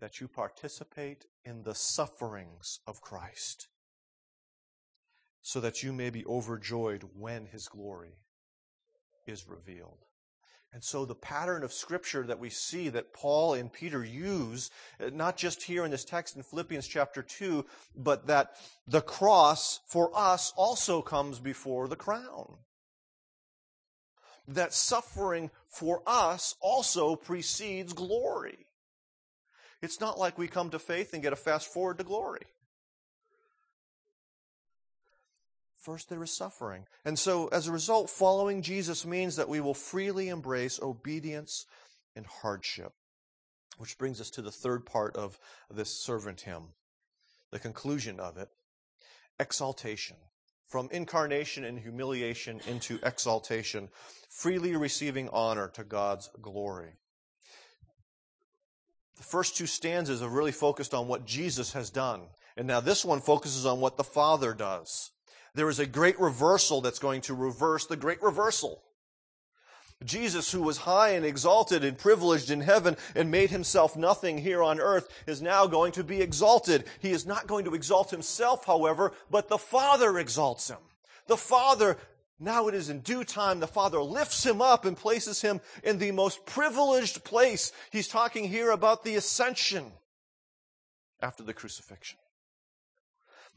That 0.00 0.20
you 0.20 0.28
participate 0.28 1.26
in 1.44 1.62
the 1.62 1.74
sufferings 1.74 2.80
of 2.86 3.00
Christ, 3.00 3.68
so 5.42 5.60
that 5.60 5.82
you 5.82 5.92
may 5.92 6.10
be 6.10 6.24
overjoyed 6.24 7.04
when 7.16 7.46
his 7.46 7.68
glory 7.68 8.18
is 9.26 9.48
revealed. 9.48 10.04
And 10.72 10.84
so 10.84 11.04
the 11.04 11.14
pattern 11.14 11.62
of 11.64 11.72
scripture 11.72 12.24
that 12.24 12.38
we 12.38 12.50
see 12.50 12.90
that 12.90 13.14
Paul 13.14 13.54
and 13.54 13.72
Peter 13.72 14.04
use, 14.04 14.70
uh, 15.00 15.10
not 15.12 15.36
just 15.36 15.62
here 15.62 15.84
in 15.84 15.90
this 15.90 16.04
text 16.04 16.36
in 16.36 16.42
Philippians 16.42 16.86
chapter 16.86 17.22
2, 17.22 17.64
but 17.96 18.26
that 18.26 18.56
the 18.86 19.00
cross 19.00 19.80
for 19.86 20.10
us 20.14 20.52
also 20.56 21.00
comes 21.00 21.40
before 21.40 21.88
the 21.88 21.96
crown. 21.96 22.58
That 24.46 24.74
suffering 24.74 25.50
for 25.68 26.02
us 26.06 26.54
also 26.60 27.16
precedes 27.16 27.94
glory. 27.94 28.67
It's 29.80 30.00
not 30.00 30.18
like 30.18 30.38
we 30.38 30.48
come 30.48 30.70
to 30.70 30.78
faith 30.78 31.14
and 31.14 31.22
get 31.22 31.32
a 31.32 31.36
fast 31.36 31.72
forward 31.72 31.98
to 31.98 32.04
glory. 32.04 32.46
First, 35.76 36.10
there 36.10 36.22
is 36.22 36.36
suffering. 36.36 36.86
And 37.04 37.18
so, 37.18 37.48
as 37.48 37.68
a 37.68 37.72
result, 37.72 38.10
following 38.10 38.62
Jesus 38.62 39.06
means 39.06 39.36
that 39.36 39.48
we 39.48 39.60
will 39.60 39.74
freely 39.74 40.28
embrace 40.28 40.80
obedience 40.82 41.66
and 42.16 42.26
hardship. 42.26 42.92
Which 43.78 43.96
brings 43.96 44.20
us 44.20 44.30
to 44.30 44.42
the 44.42 44.50
third 44.50 44.84
part 44.84 45.16
of 45.16 45.38
this 45.70 45.88
servant 45.88 46.40
hymn, 46.40 46.74
the 47.52 47.60
conclusion 47.60 48.18
of 48.18 48.36
it 48.36 48.48
exaltation. 49.40 50.16
From 50.66 50.88
incarnation 50.90 51.64
and 51.64 51.78
humiliation 51.78 52.60
into 52.66 52.98
exaltation, 53.02 53.88
freely 54.28 54.76
receiving 54.76 55.28
honor 55.30 55.68
to 55.68 55.84
God's 55.84 56.28
glory. 56.42 56.90
The 59.18 59.24
first 59.24 59.56
two 59.56 59.66
stanzas 59.66 60.22
are 60.22 60.28
really 60.28 60.52
focused 60.52 60.94
on 60.94 61.08
what 61.08 61.26
Jesus 61.26 61.74
has 61.74 61.90
done. 61.90 62.22
And 62.56 62.66
now 62.66 62.80
this 62.80 63.04
one 63.04 63.20
focuses 63.20 63.66
on 63.66 63.80
what 63.80 63.96
the 63.96 64.04
Father 64.04 64.54
does 64.54 65.10
there 65.58 65.68
is 65.68 65.80
a 65.80 65.86
great 65.86 66.18
reversal 66.20 66.80
that's 66.80 67.00
going 67.00 67.20
to 67.22 67.34
reverse 67.34 67.86
the 67.86 67.96
great 67.96 68.22
reversal. 68.22 68.80
Jesus, 70.04 70.52
who 70.52 70.62
was 70.62 70.78
high 70.78 71.10
and 71.10 71.26
exalted 71.26 71.82
and 71.82 71.98
privileged 71.98 72.52
in 72.52 72.60
heaven 72.60 72.96
and 73.16 73.28
made 73.28 73.50
himself 73.50 73.96
nothing 73.96 74.38
here 74.38 74.62
on 74.62 74.78
earth, 74.78 75.08
is 75.26 75.42
now 75.42 75.66
going 75.66 75.90
to 75.92 76.04
be 76.04 76.22
exalted. 76.22 76.84
He 77.00 77.10
is 77.10 77.26
not 77.26 77.48
going 77.48 77.64
to 77.64 77.74
exalt 77.74 78.12
himself, 78.12 78.66
however, 78.66 79.12
but 79.28 79.48
the 79.48 79.58
Father 79.58 80.16
exalts 80.18 80.70
him. 80.70 80.78
The 81.26 81.36
Father, 81.36 81.96
now 82.40 82.68
it 82.68 82.74
is 82.74 82.88
in 82.88 83.00
due 83.00 83.24
time, 83.24 83.60
the 83.60 83.66
Father 83.66 84.00
lifts 84.00 84.44
him 84.44 84.62
up 84.62 84.84
and 84.84 84.96
places 84.96 85.40
him 85.40 85.60
in 85.82 85.98
the 85.98 86.12
most 86.12 86.46
privileged 86.46 87.24
place. 87.24 87.72
He's 87.90 88.08
talking 88.08 88.48
here 88.48 88.70
about 88.70 89.04
the 89.04 89.16
ascension 89.16 89.92
after 91.20 91.42
the 91.42 91.54
crucifixion 91.54 92.18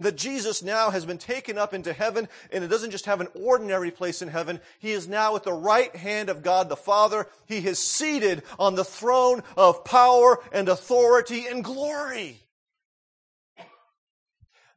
that 0.02 0.18
Jesus 0.18 0.64
now 0.64 0.90
has 0.90 1.06
been 1.06 1.18
taken 1.18 1.58
up 1.58 1.74
into 1.74 1.94
heaven 1.94 2.28
and 2.52 2.64
it 2.64 2.68
doesn't 2.68 2.92
just 2.92 3.06
have 3.06 3.22
an 3.22 3.28
ordinary 3.36 3.92
place 3.92 4.22
in 4.22 4.28
heaven. 4.28 4.60
He 4.80 4.92
is 4.92 5.08
now 5.08 5.36
at 5.36 5.44
the 5.44 5.54
right 5.54 5.96
hand 5.96 6.30
of 6.30 6.44
God 6.44 6.70
the 6.70 6.76
Father. 6.76 7.28
He 7.46 7.58
is 7.58 7.80
seated 7.80 8.44
on 8.60 8.76
the 8.76 8.84
throne 8.84 9.44
of 9.56 9.86
power 9.86 10.40
and 10.52 10.70
authority 10.70 11.46
and 11.48 11.64
glory. 11.64 12.41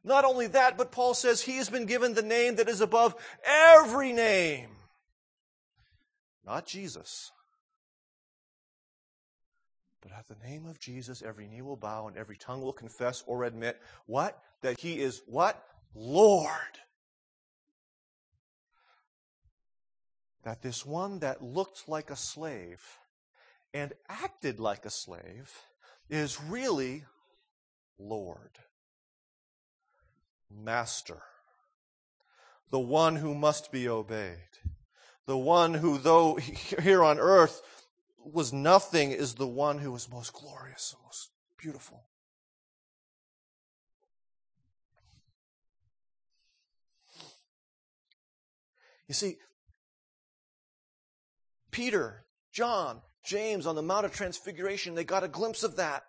Not 0.05 0.23
only 0.23 0.47
that, 0.47 0.77
but 0.77 0.91
Paul 0.91 1.13
says 1.13 1.41
he 1.41 1.57
has 1.57 1.69
been 1.69 1.85
given 1.85 2.13
the 2.13 2.21
name 2.21 2.55
that 2.55 2.69
is 2.69 2.79
above 2.79 3.15
every 3.43 4.13
name. 4.13 4.69
Not 6.45 6.65
Jesus. 6.65 7.31
But 10.01 10.11
at 10.11 10.27
the 10.27 10.47
name 10.47 10.67
of 10.67 10.79
Jesus, 10.79 11.23
every 11.23 11.47
knee 11.47 11.63
will 11.63 11.75
bow 11.75 12.07
and 12.07 12.15
every 12.15 12.37
tongue 12.37 12.61
will 12.61 12.71
confess 12.71 13.23
or 13.25 13.43
admit 13.43 13.81
what? 14.05 14.39
that 14.65 14.79
he 14.79 14.99
is 14.99 15.21
what? 15.27 15.63
Lord. 15.93 16.49
That 20.43 20.61
this 20.61 20.85
one 20.85 21.19
that 21.19 21.43
looked 21.43 21.87
like 21.87 22.09
a 22.09 22.15
slave 22.15 22.81
and 23.73 23.93
acted 24.09 24.59
like 24.59 24.85
a 24.85 24.89
slave 24.89 25.51
is 26.09 26.41
really 26.41 27.05
Lord, 27.99 28.57
Master, 30.49 31.21
the 32.71 32.79
one 32.79 33.17
who 33.17 33.33
must 33.35 33.71
be 33.71 33.87
obeyed, 33.87 34.37
the 35.25 35.37
one 35.37 35.75
who, 35.75 35.97
though 35.97 36.35
here 36.35 37.03
on 37.03 37.19
earth 37.19 37.61
was 38.17 38.53
nothing, 38.53 39.11
is 39.11 39.35
the 39.35 39.47
one 39.47 39.79
who 39.79 39.95
is 39.95 40.09
most 40.09 40.33
glorious 40.33 40.93
and 40.93 41.03
most 41.03 41.31
beautiful. 41.57 42.05
You 49.07 49.13
see, 49.13 49.37
Peter, 51.71 52.25
John, 52.51 53.01
James 53.23 53.67
on 53.67 53.75
the 53.75 53.81
Mount 53.81 54.05
of 54.05 54.13
Transfiguration, 54.13 54.95
they 54.95 55.03
got 55.03 55.23
a 55.23 55.27
glimpse 55.27 55.63
of 55.63 55.75
that. 55.75 56.05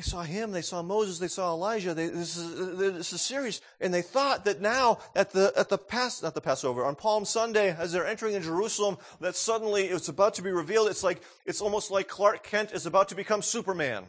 They 0.00 0.04
saw 0.04 0.22
him, 0.22 0.50
they 0.50 0.62
saw 0.62 0.80
Moses, 0.80 1.18
they 1.18 1.28
saw 1.28 1.52
Elijah. 1.52 1.92
They, 1.92 2.06
this, 2.06 2.34
is, 2.34 2.58
uh, 2.58 2.74
this 2.96 3.12
is 3.12 3.20
serious. 3.20 3.60
And 3.82 3.92
they 3.92 4.00
thought 4.00 4.46
that 4.46 4.62
now 4.62 5.00
at 5.14 5.30
the, 5.30 5.52
at 5.54 5.68
the 5.68 5.76
Pass, 5.76 6.22
not 6.22 6.32
the 6.32 6.40
Passover, 6.40 6.86
on 6.86 6.94
Palm 6.94 7.26
Sunday, 7.26 7.76
as 7.78 7.92
they're 7.92 8.06
entering 8.06 8.34
in 8.34 8.40
Jerusalem, 8.40 8.96
that 9.20 9.36
suddenly 9.36 9.88
it's 9.88 10.08
about 10.08 10.32
to 10.36 10.42
be 10.42 10.50
revealed. 10.52 10.88
It's 10.88 11.04
like, 11.04 11.20
it's 11.44 11.60
almost 11.60 11.90
like 11.90 12.08
Clark 12.08 12.44
Kent 12.44 12.72
is 12.72 12.86
about 12.86 13.10
to 13.10 13.14
become 13.14 13.42
Superman. 13.42 14.04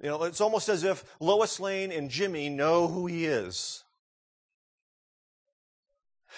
You 0.00 0.10
know, 0.10 0.22
it's 0.22 0.40
almost 0.40 0.68
as 0.68 0.84
if 0.84 1.02
Lois 1.18 1.58
Lane 1.58 1.90
and 1.90 2.08
Jimmy 2.08 2.50
know 2.50 2.86
who 2.86 3.08
he 3.08 3.24
is. 3.24 3.82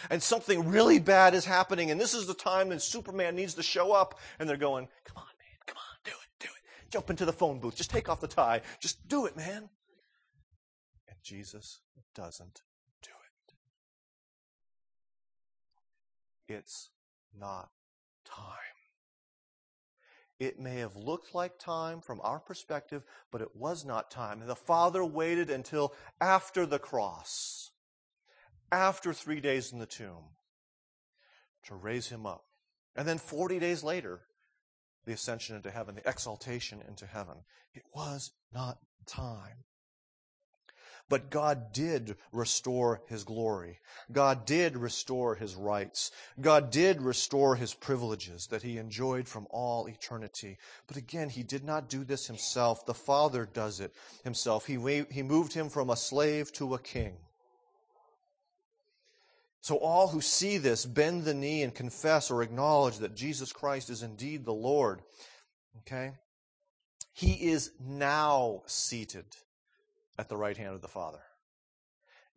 And 0.09 0.22
something 0.22 0.70
really 0.70 0.98
bad 0.98 1.35
is 1.35 1.44
happening, 1.44 1.90
and 1.90 2.00
this 2.00 2.14
is 2.14 2.26
the 2.26 2.33
time 2.33 2.70
that 2.70 2.81
Superman 2.81 3.37
needs 3.37 3.52
to 3.57 3.62
show 3.62 3.92
up, 3.92 4.18
and 4.38 4.48
they're 4.48 4.57
going, 4.57 4.88
come 5.05 5.18
on, 5.18 5.32
jump 6.92 7.11
into 7.11 7.24
the 7.24 7.33
phone 7.33 7.59
booth. 7.59 7.74
Just 7.74 7.90
take 7.90 8.09
off 8.09 8.20
the 8.20 8.28
tie. 8.28 8.61
Just 8.78 9.09
do 9.09 9.26
it, 9.26 9.37
man. 9.37 9.70
And 11.09 11.16
Jesus 11.22 11.81
doesn't 12.14 12.62
do 13.02 13.11
it. 16.48 16.55
It's 16.55 16.90
not 17.38 17.70
time. 18.24 18.46
It 20.38 20.59
may 20.59 20.76
have 20.76 20.96
looked 20.96 21.35
like 21.35 21.59
time 21.59 22.00
from 22.00 22.20
our 22.22 22.40
perspective, 22.40 23.05
but 23.31 23.40
it 23.40 23.55
was 23.55 23.85
not 23.85 24.11
time. 24.11 24.40
And 24.40 24.50
the 24.50 24.57
Father 24.57 25.05
waited 25.05 25.50
until 25.50 25.94
after 26.20 26.66
the 26.66 26.81
cross, 26.81 27.70
after 28.70 29.12
three 29.12 29.40
days 29.40 29.72
in 29.72 29.78
the 29.78 29.87
tomb, 29.87 30.24
to 31.64 31.74
raise 31.76 32.09
him 32.09 32.26
up. 32.26 32.44
And 32.96 33.07
then 33.07 33.18
40 33.18 33.61
days 33.61 33.85
later, 33.85 34.22
the 35.05 35.12
ascension 35.12 35.57
into 35.57 35.71
heaven, 35.71 35.95
the 35.95 36.09
exaltation 36.09 36.83
into 36.87 37.07
heaven. 37.07 37.37
It 37.75 37.85
was 37.95 38.33
not 38.53 38.79
time. 39.07 39.65
But 41.09 41.31
God 41.31 41.73
did 41.73 42.17
restore 42.33 43.03
his 43.07 43.25
glory. 43.25 43.81
God 44.11 44.47
did 44.47 44.77
restore 44.77 45.35
his 45.35 45.55
rights. 45.55 46.11
God 46.41 46.71
did 46.71 47.03
restore 47.03 47.57
his 47.57 47.75
privileges 47.75 48.47
that 48.47 48.62
he 48.62 48.79
enjoyed 48.79 49.29
from 49.29 49.47
all 49.51 49.87
eternity. 49.88 50.59
But 50.87 50.97
again, 50.97 51.29
he 51.29 51.43
did 51.43 51.65
not 51.65 51.91
do 51.91 52.05
this 52.05 52.29
himself. 52.29 52.87
The 52.87 52.95
Father 52.95 53.45
does 53.45 53.81
it 53.81 53.95
himself. 54.25 54.67
He, 54.67 55.05
he 55.11 55.23
moved 55.23 55.53
him 55.53 55.69
from 55.69 55.91
a 55.91 55.97
slave 55.97 56.53
to 56.55 56.75
a 56.75 56.79
king. 56.79 57.17
So 59.62 59.77
all 59.77 60.09
who 60.09 60.20
see 60.20 60.59
this 60.59 60.85
bend 60.85 61.25
the 61.25 61.35
knee 61.35 61.62
and 61.62 61.72
confess 61.72 62.33
or 62.33 62.42
acknowledge 62.42 62.98
that 62.98 63.14
Jesus 63.14 63.53
Christ 63.53 63.90
is 63.90 64.03
indeed 64.03 64.44
the 64.44 64.53
Lord. 64.53 65.03
Okay? 65.79 66.12
He 67.12 67.51
is 67.51 67.70
now 67.81 68.62
seated 68.66 69.25
at 70.18 70.29
the 70.29 70.37
right 70.37 70.57
hand 70.57 70.75
of 70.75 70.83
the 70.83 70.88
Father. 70.88 71.20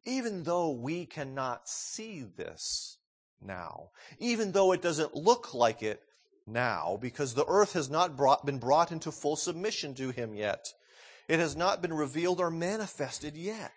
Even 0.06 0.44
though 0.44 0.70
we 0.70 1.08
cannot 1.08 1.68
see 1.68 2.24
this 2.38 3.00
now, 3.42 3.90
even 4.20 4.52
though 4.52 4.72
it 4.72 4.84
doesn't 4.84 5.16
look 5.16 5.56
like 5.56 5.82
it 5.82 6.02
now, 6.46 7.00
because 7.02 7.34
the 7.34 7.46
earth 7.48 7.74
has 7.74 7.90
not 7.90 8.16
brought, 8.16 8.46
been 8.46 8.60
brought 8.60 8.92
into 8.92 9.12
full 9.12 9.36
submission 9.36 9.96
to 9.96 10.12
him 10.12 10.36
yet. 10.36 10.68
It 11.28 11.40
has 11.40 11.56
not 11.56 11.82
been 11.82 11.94
revealed 11.94 12.40
or 12.40 12.52
manifested 12.52 13.36
yet. 13.36 13.72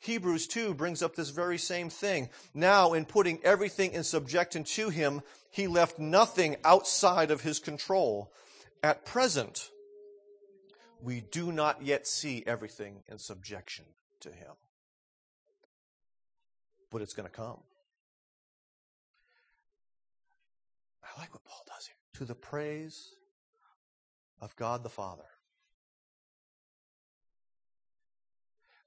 Hebrews 0.00 0.46
2 0.46 0.74
brings 0.74 1.02
up 1.02 1.16
this 1.16 1.30
very 1.30 1.58
same 1.58 1.90
thing. 1.90 2.28
Now, 2.54 2.92
in 2.92 3.04
putting 3.04 3.40
everything 3.42 3.92
in 3.92 4.04
subjection 4.04 4.64
to 4.64 4.90
him, 4.90 5.22
he 5.50 5.66
left 5.66 5.98
nothing 5.98 6.56
outside 6.64 7.30
of 7.30 7.40
his 7.40 7.58
control. 7.58 8.32
At 8.82 9.04
present, 9.04 9.70
we 11.02 11.20
do 11.20 11.50
not 11.50 11.82
yet 11.82 12.06
see 12.06 12.44
everything 12.46 13.02
in 13.08 13.18
subjection 13.18 13.86
to 14.20 14.30
him. 14.30 14.52
But 16.90 17.02
it's 17.02 17.12
going 17.12 17.28
to 17.28 17.34
come. 17.34 17.58
I 21.02 21.20
like 21.20 21.34
what 21.34 21.44
Paul 21.44 21.62
does 21.66 21.86
here. 21.86 21.96
To 22.14 22.24
the 22.24 22.34
praise 22.34 23.10
of 24.40 24.54
God 24.56 24.84
the 24.84 24.88
Father 24.88 25.24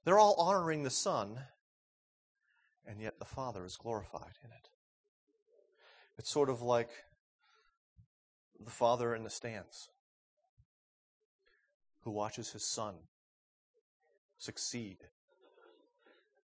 They're 0.04 0.18
all 0.18 0.34
honoring 0.38 0.82
the 0.82 0.90
Son, 0.90 1.38
and 2.86 3.00
yet 3.00 3.18
the 3.18 3.24
Father 3.24 3.64
is 3.64 3.76
glorified 3.76 4.38
in 4.44 4.50
it. 4.50 4.68
It's 6.18 6.30
sort 6.30 6.50
of 6.50 6.60
like 6.60 6.90
the 8.58 8.70
Father 8.70 9.14
in 9.14 9.22
the 9.22 9.30
stands 9.30 9.88
who 12.02 12.10
watches 12.10 12.50
his 12.52 12.64
Son 12.64 12.94
succeed. 14.38 14.98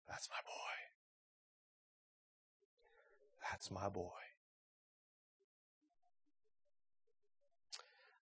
That's 0.09 0.29
my 0.31 0.41
boy. 0.45 0.69
That's 3.51 3.71
my 3.71 3.89
boy. 3.89 4.11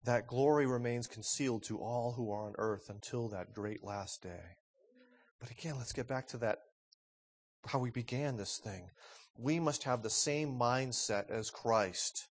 That 0.06 0.26
glory 0.26 0.66
remains 0.66 1.06
concealed 1.06 1.63
to 1.63 1.80
all 1.80 2.13
who 2.13 2.32
are 2.32 2.46
on 2.46 2.54
earth 2.58 2.90
until 2.90 3.28
that 3.30 3.54
great 3.54 3.84
last 3.84 4.24
day. 4.24 4.56
But 5.39 5.52
again, 5.52 5.76
let's 5.78 5.93
get 5.93 6.08
back 6.08 6.28
to 6.30 6.38
that, 6.38 6.60
how 7.65 7.80
we 7.80 7.91
began 7.91 8.38
this 8.38 8.58
thing. 8.58 8.89
We 9.38 9.60
must 9.60 9.84
have 9.84 10.02
the 10.02 10.10
same 10.10 10.58
mindset 10.58 11.30
as 11.30 11.52
Christ. 11.52 12.28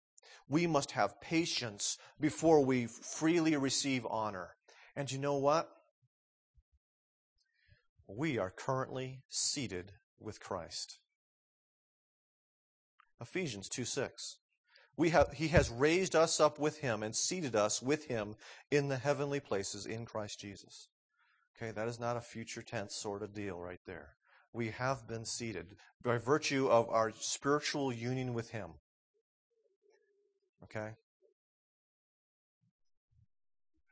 We 0.48 0.66
must 0.66 0.92
have 0.92 1.20
patience 1.20 1.98
before 2.20 2.64
we 2.64 2.86
freely 2.86 3.56
receive 3.56 4.06
honor. 4.06 4.56
And 4.96 5.10
you 5.10 5.18
know 5.18 5.36
what? 5.36 5.70
We 8.06 8.38
are 8.38 8.50
currently 8.50 9.22
seated 9.28 9.92
with 10.20 10.40
Christ. 10.40 10.98
Ephesians 13.20 13.68
2 13.68 13.84
6. 13.84 14.36
We 14.96 15.10
have, 15.10 15.32
he 15.32 15.48
has 15.48 15.70
raised 15.70 16.14
us 16.14 16.38
up 16.38 16.58
with 16.58 16.78
him 16.78 17.02
and 17.02 17.16
seated 17.16 17.56
us 17.56 17.82
with 17.82 18.06
him 18.06 18.36
in 18.70 18.88
the 18.88 18.96
heavenly 18.96 19.40
places 19.40 19.86
in 19.86 20.04
Christ 20.04 20.38
Jesus. 20.38 20.88
Okay, 21.56 21.70
that 21.70 21.88
is 21.88 22.00
not 22.00 22.16
a 22.16 22.20
future 22.20 22.62
tense 22.62 22.96
sort 22.96 23.22
of 23.22 23.34
deal 23.34 23.58
right 23.58 23.80
there. 23.86 24.16
We 24.52 24.70
have 24.70 25.06
been 25.06 25.24
seated 25.24 25.76
by 26.02 26.18
virtue 26.18 26.68
of 26.68 26.88
our 26.88 27.12
spiritual 27.18 27.92
union 27.92 28.34
with 28.34 28.50
Him. 28.50 28.70
Okay? 30.64 30.90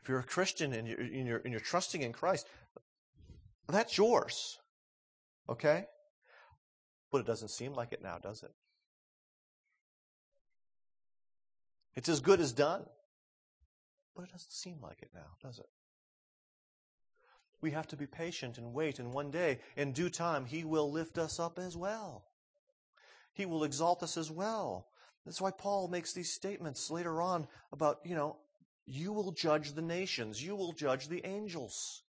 If 0.01 0.09
you're 0.09 0.19
a 0.19 0.25
Christian 0.25 0.73
and 0.73 0.89
you're, 0.89 0.99
and 0.99 1.27
you're, 1.27 1.39
and 1.39 1.53
you're 1.53 1.61
trusting 1.61 2.03
in 2.03 2.13
Christ, 2.13 2.49
that's 3.69 3.97
yours. 3.97 4.59
Okay? 5.49 5.87
But 7.11 7.19
it 7.19 7.27
doesn't 7.27 7.51
seem 7.51 7.75
like 7.75 7.93
it 7.93 8.03
now, 8.03 8.19
does 8.19 8.43
it? 8.43 8.51
It's 11.95 12.09
as 12.09 12.21
good 12.21 12.41
as 12.41 12.53
done. 12.53 12.85
But 14.17 14.25
it 14.25 14.33
doesn't 14.33 14.53
seem 14.53 14.77
like 14.83 15.03
it 15.03 15.11
now, 15.15 15.37
does 15.43 15.59
it? 15.59 15.67
We 17.63 17.71
have 17.71 17.87
to 17.89 17.97
be 17.97 18.07
patient 18.07 18.59
and 18.59 18.75
wait, 18.75 18.99
and 18.99 19.13
one 19.13 19.31
day, 19.31 19.61
in 19.77 19.93
due 19.93 20.11
time, 20.11 20.45
He 20.45 20.65
will 20.65 20.91
lift 20.91 21.17
us 21.17 21.39
up 21.39 21.59
as 21.59 21.77
well. 21.77 22.25
He 23.33 23.47
will 23.47 23.65
exalt 23.65 24.03
us 24.03 24.17
as 24.17 24.31
well. 24.31 24.89
That's 25.25 25.41
why 25.41 25.53
Paul 25.53 25.87
makes 25.89 26.13
these 26.13 26.33
statements 26.33 26.91
later 26.91 27.23
on 27.23 27.47
about, 27.73 28.01
you 28.05 28.17
know, 28.17 28.37
you 28.85 29.13
will 29.13 29.31
judge 29.31 29.73
the 29.73 29.83
nations, 29.83 30.45
you 30.45 30.57
will 30.57 30.73
judge 30.73 31.09
the 31.09 31.25
angels. 31.25 32.03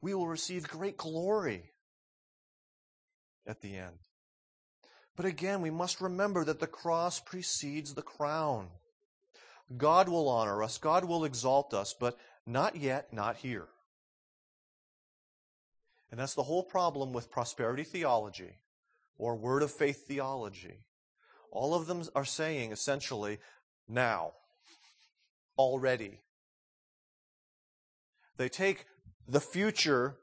We 0.00 0.14
will 0.14 0.28
receive 0.28 0.68
great 0.68 0.96
glory 0.96 1.72
at 3.46 3.60
the 3.60 3.76
end. 3.76 3.98
But 5.16 5.26
again, 5.26 5.62
we 5.62 5.70
must 5.70 6.00
remember 6.00 6.44
that 6.44 6.60
the 6.60 6.66
cross 6.66 7.18
precedes 7.18 7.94
the 7.94 8.02
crown. 8.02 8.68
God 9.76 10.08
will 10.08 10.28
honor 10.28 10.62
us, 10.62 10.78
God 10.78 11.04
will 11.04 11.24
exalt 11.24 11.72
us, 11.74 11.94
but 11.98 12.18
not 12.46 12.76
yet, 12.76 13.12
not 13.12 13.36
here. 13.36 13.68
And 16.10 16.20
that's 16.20 16.34
the 16.34 16.44
whole 16.44 16.62
problem 16.62 17.12
with 17.12 17.30
prosperity 17.30 17.82
theology 17.82 18.58
or 19.18 19.34
word 19.34 19.62
of 19.62 19.70
faith 19.70 20.06
theology. 20.06 20.84
All 21.50 21.74
of 21.74 21.86
them 21.86 22.04
are 22.14 22.24
saying 22.24 22.72
essentially, 22.72 23.38
now, 23.88 24.32
already. 25.58 26.20
They 28.36 28.48
take 28.48 28.86
the 29.26 29.40
future 29.40 30.16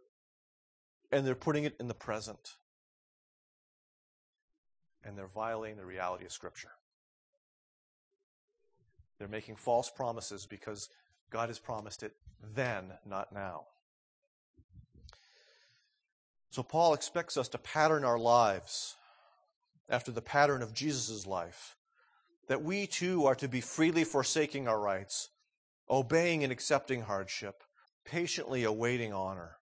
and 1.11 1.25
they're 1.25 1.35
putting 1.35 1.63
it 1.63 1.75
in 1.79 1.87
the 1.87 1.93
present. 1.93 2.55
And 5.03 5.17
they're 5.17 5.27
violating 5.27 5.77
the 5.77 5.85
reality 5.85 6.25
of 6.25 6.31
Scripture. 6.31 6.71
They're 9.21 9.27
making 9.27 9.57
false 9.57 9.87
promises 9.91 10.47
because 10.47 10.89
God 11.29 11.49
has 11.49 11.59
promised 11.59 12.01
it 12.01 12.15
then, 12.55 12.85
not 13.05 13.31
now. 13.31 13.65
So 16.49 16.63
Paul 16.63 16.95
expects 16.95 17.37
us 17.37 17.47
to 17.49 17.59
pattern 17.59 18.03
our 18.03 18.17
lives 18.17 18.95
after 19.87 20.11
the 20.11 20.23
pattern 20.23 20.63
of 20.63 20.73
Jesus' 20.73 21.27
life. 21.27 21.75
that 22.51 22.63
we 22.63 22.85
too 22.85 23.25
are 23.25 23.35
to 23.35 23.47
be 23.47 23.61
freely 23.61 24.03
forsaking 24.03 24.67
our 24.67 24.77
rights, 24.77 25.29
obeying 25.89 26.43
and 26.43 26.51
accepting 26.51 27.03
hardship, 27.03 27.63
patiently 28.03 28.65
awaiting 28.65 29.13
honor. 29.13 29.57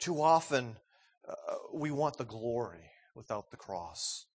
Too 0.00 0.20
often, 0.20 0.78
uh, 1.28 1.34
we 1.72 1.92
want 1.92 2.16
the 2.16 2.24
glory 2.24 2.90
without 3.14 3.52
the 3.52 3.56
cross. 3.56 4.26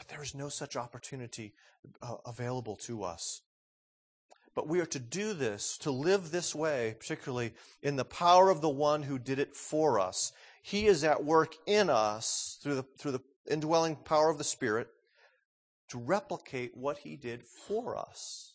But 0.00 0.08
there 0.08 0.22
is 0.22 0.34
no 0.34 0.48
such 0.48 0.76
opportunity 0.76 1.52
uh, 2.00 2.14
available 2.24 2.74
to 2.86 3.02
us. 3.02 3.42
But 4.54 4.66
we 4.66 4.80
are 4.80 4.86
to 4.86 4.98
do 4.98 5.34
this, 5.34 5.76
to 5.82 5.90
live 5.90 6.30
this 6.30 6.54
way, 6.54 6.96
particularly 6.98 7.52
in 7.82 7.96
the 7.96 8.04
power 8.06 8.48
of 8.48 8.62
the 8.62 8.68
one 8.70 9.02
who 9.02 9.18
did 9.18 9.38
it 9.38 9.54
for 9.54 10.00
us. 10.00 10.32
He 10.62 10.86
is 10.86 11.04
at 11.04 11.22
work 11.22 11.54
in 11.66 11.90
us 11.90 12.58
through 12.62 12.76
the, 12.76 12.82
through 12.98 13.12
the 13.12 13.20
indwelling 13.46 13.94
power 13.94 14.30
of 14.30 14.38
the 14.38 14.44
Spirit 14.44 14.88
to 15.88 15.98
replicate 15.98 16.74
what 16.74 16.96
he 16.96 17.16
did 17.16 17.44
for 17.44 17.94
us. 17.94 18.54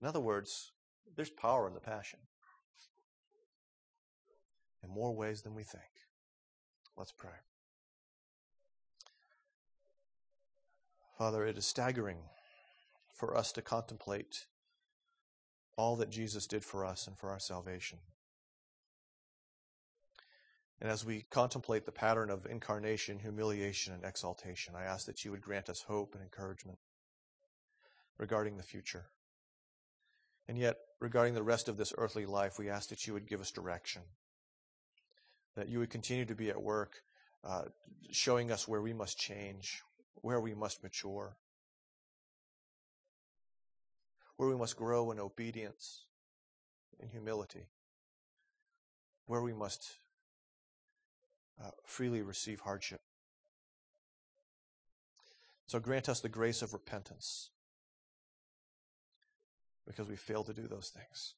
In 0.00 0.06
other 0.06 0.20
words, 0.20 0.70
there's 1.16 1.28
power 1.28 1.66
in 1.66 1.74
the 1.74 1.80
passion 1.80 2.20
in 4.84 4.90
more 4.90 5.12
ways 5.12 5.42
than 5.42 5.56
we 5.56 5.64
think. 5.64 5.82
Let's 6.96 7.12
pray. 7.12 7.32
Father, 11.22 11.46
it 11.46 11.56
is 11.56 11.64
staggering 11.64 12.18
for 13.14 13.36
us 13.36 13.52
to 13.52 13.62
contemplate 13.62 14.46
all 15.76 15.94
that 15.94 16.10
Jesus 16.10 16.48
did 16.48 16.64
for 16.64 16.84
us 16.84 17.06
and 17.06 17.16
for 17.16 17.30
our 17.30 17.38
salvation. 17.38 18.00
And 20.80 20.90
as 20.90 21.04
we 21.04 21.24
contemplate 21.30 21.86
the 21.86 21.92
pattern 21.92 22.28
of 22.28 22.44
incarnation, 22.46 23.20
humiliation, 23.20 23.94
and 23.94 24.04
exaltation, 24.04 24.74
I 24.74 24.82
ask 24.82 25.06
that 25.06 25.24
you 25.24 25.30
would 25.30 25.42
grant 25.42 25.68
us 25.68 25.82
hope 25.82 26.14
and 26.14 26.24
encouragement 26.24 26.78
regarding 28.18 28.56
the 28.56 28.64
future. 28.64 29.04
And 30.48 30.58
yet, 30.58 30.78
regarding 30.98 31.34
the 31.34 31.44
rest 31.44 31.68
of 31.68 31.76
this 31.76 31.92
earthly 31.96 32.26
life, 32.26 32.58
we 32.58 32.68
ask 32.68 32.88
that 32.88 33.06
you 33.06 33.12
would 33.12 33.28
give 33.28 33.40
us 33.40 33.52
direction, 33.52 34.02
that 35.54 35.68
you 35.68 35.78
would 35.78 35.90
continue 35.90 36.24
to 36.24 36.34
be 36.34 36.50
at 36.50 36.60
work, 36.60 36.94
uh, 37.44 37.66
showing 38.10 38.50
us 38.50 38.66
where 38.66 38.82
we 38.82 38.92
must 38.92 39.20
change, 39.20 39.82
where 40.16 40.40
we 40.40 40.54
must 40.54 40.82
mature, 40.82 41.36
where 44.36 44.48
we 44.48 44.56
must 44.56 44.76
grow 44.76 45.10
in 45.10 45.18
obedience, 45.18 46.04
in 47.00 47.08
humility, 47.08 47.66
where 49.26 49.42
we 49.42 49.52
must 49.52 49.98
uh, 51.62 51.70
freely 51.84 52.22
receive 52.22 52.60
hardship. 52.60 53.00
So 55.66 55.80
grant 55.80 56.08
us 56.08 56.20
the 56.20 56.28
grace 56.28 56.60
of 56.60 56.72
repentance 56.72 57.50
because 59.86 60.08
we 60.08 60.16
fail 60.16 60.44
to 60.44 60.52
do 60.52 60.66
those 60.68 60.90
things. 60.90 61.34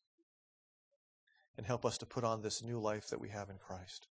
And 1.56 1.66
help 1.66 1.84
us 1.84 1.98
to 1.98 2.06
put 2.06 2.24
on 2.24 2.42
this 2.42 2.62
new 2.62 2.80
life 2.80 3.08
that 3.10 3.20
we 3.20 3.28
have 3.28 3.48
in 3.48 3.58
Christ. 3.58 4.08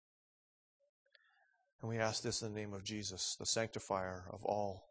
And 1.81 1.89
we 1.89 1.99
ask 1.99 2.23
this 2.23 2.43
in 2.43 2.53
the 2.53 2.61
name 2.61 2.75
of 2.75 2.85
Jesus, 2.85 3.37
the 3.39 3.47
sanctifier 3.47 4.25
of 4.31 4.45
all, 4.45 4.89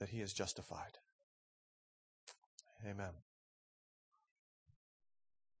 that 0.00 0.08
he 0.08 0.20
is 0.20 0.32
justified. 0.32 0.98
Amen. 2.84 3.12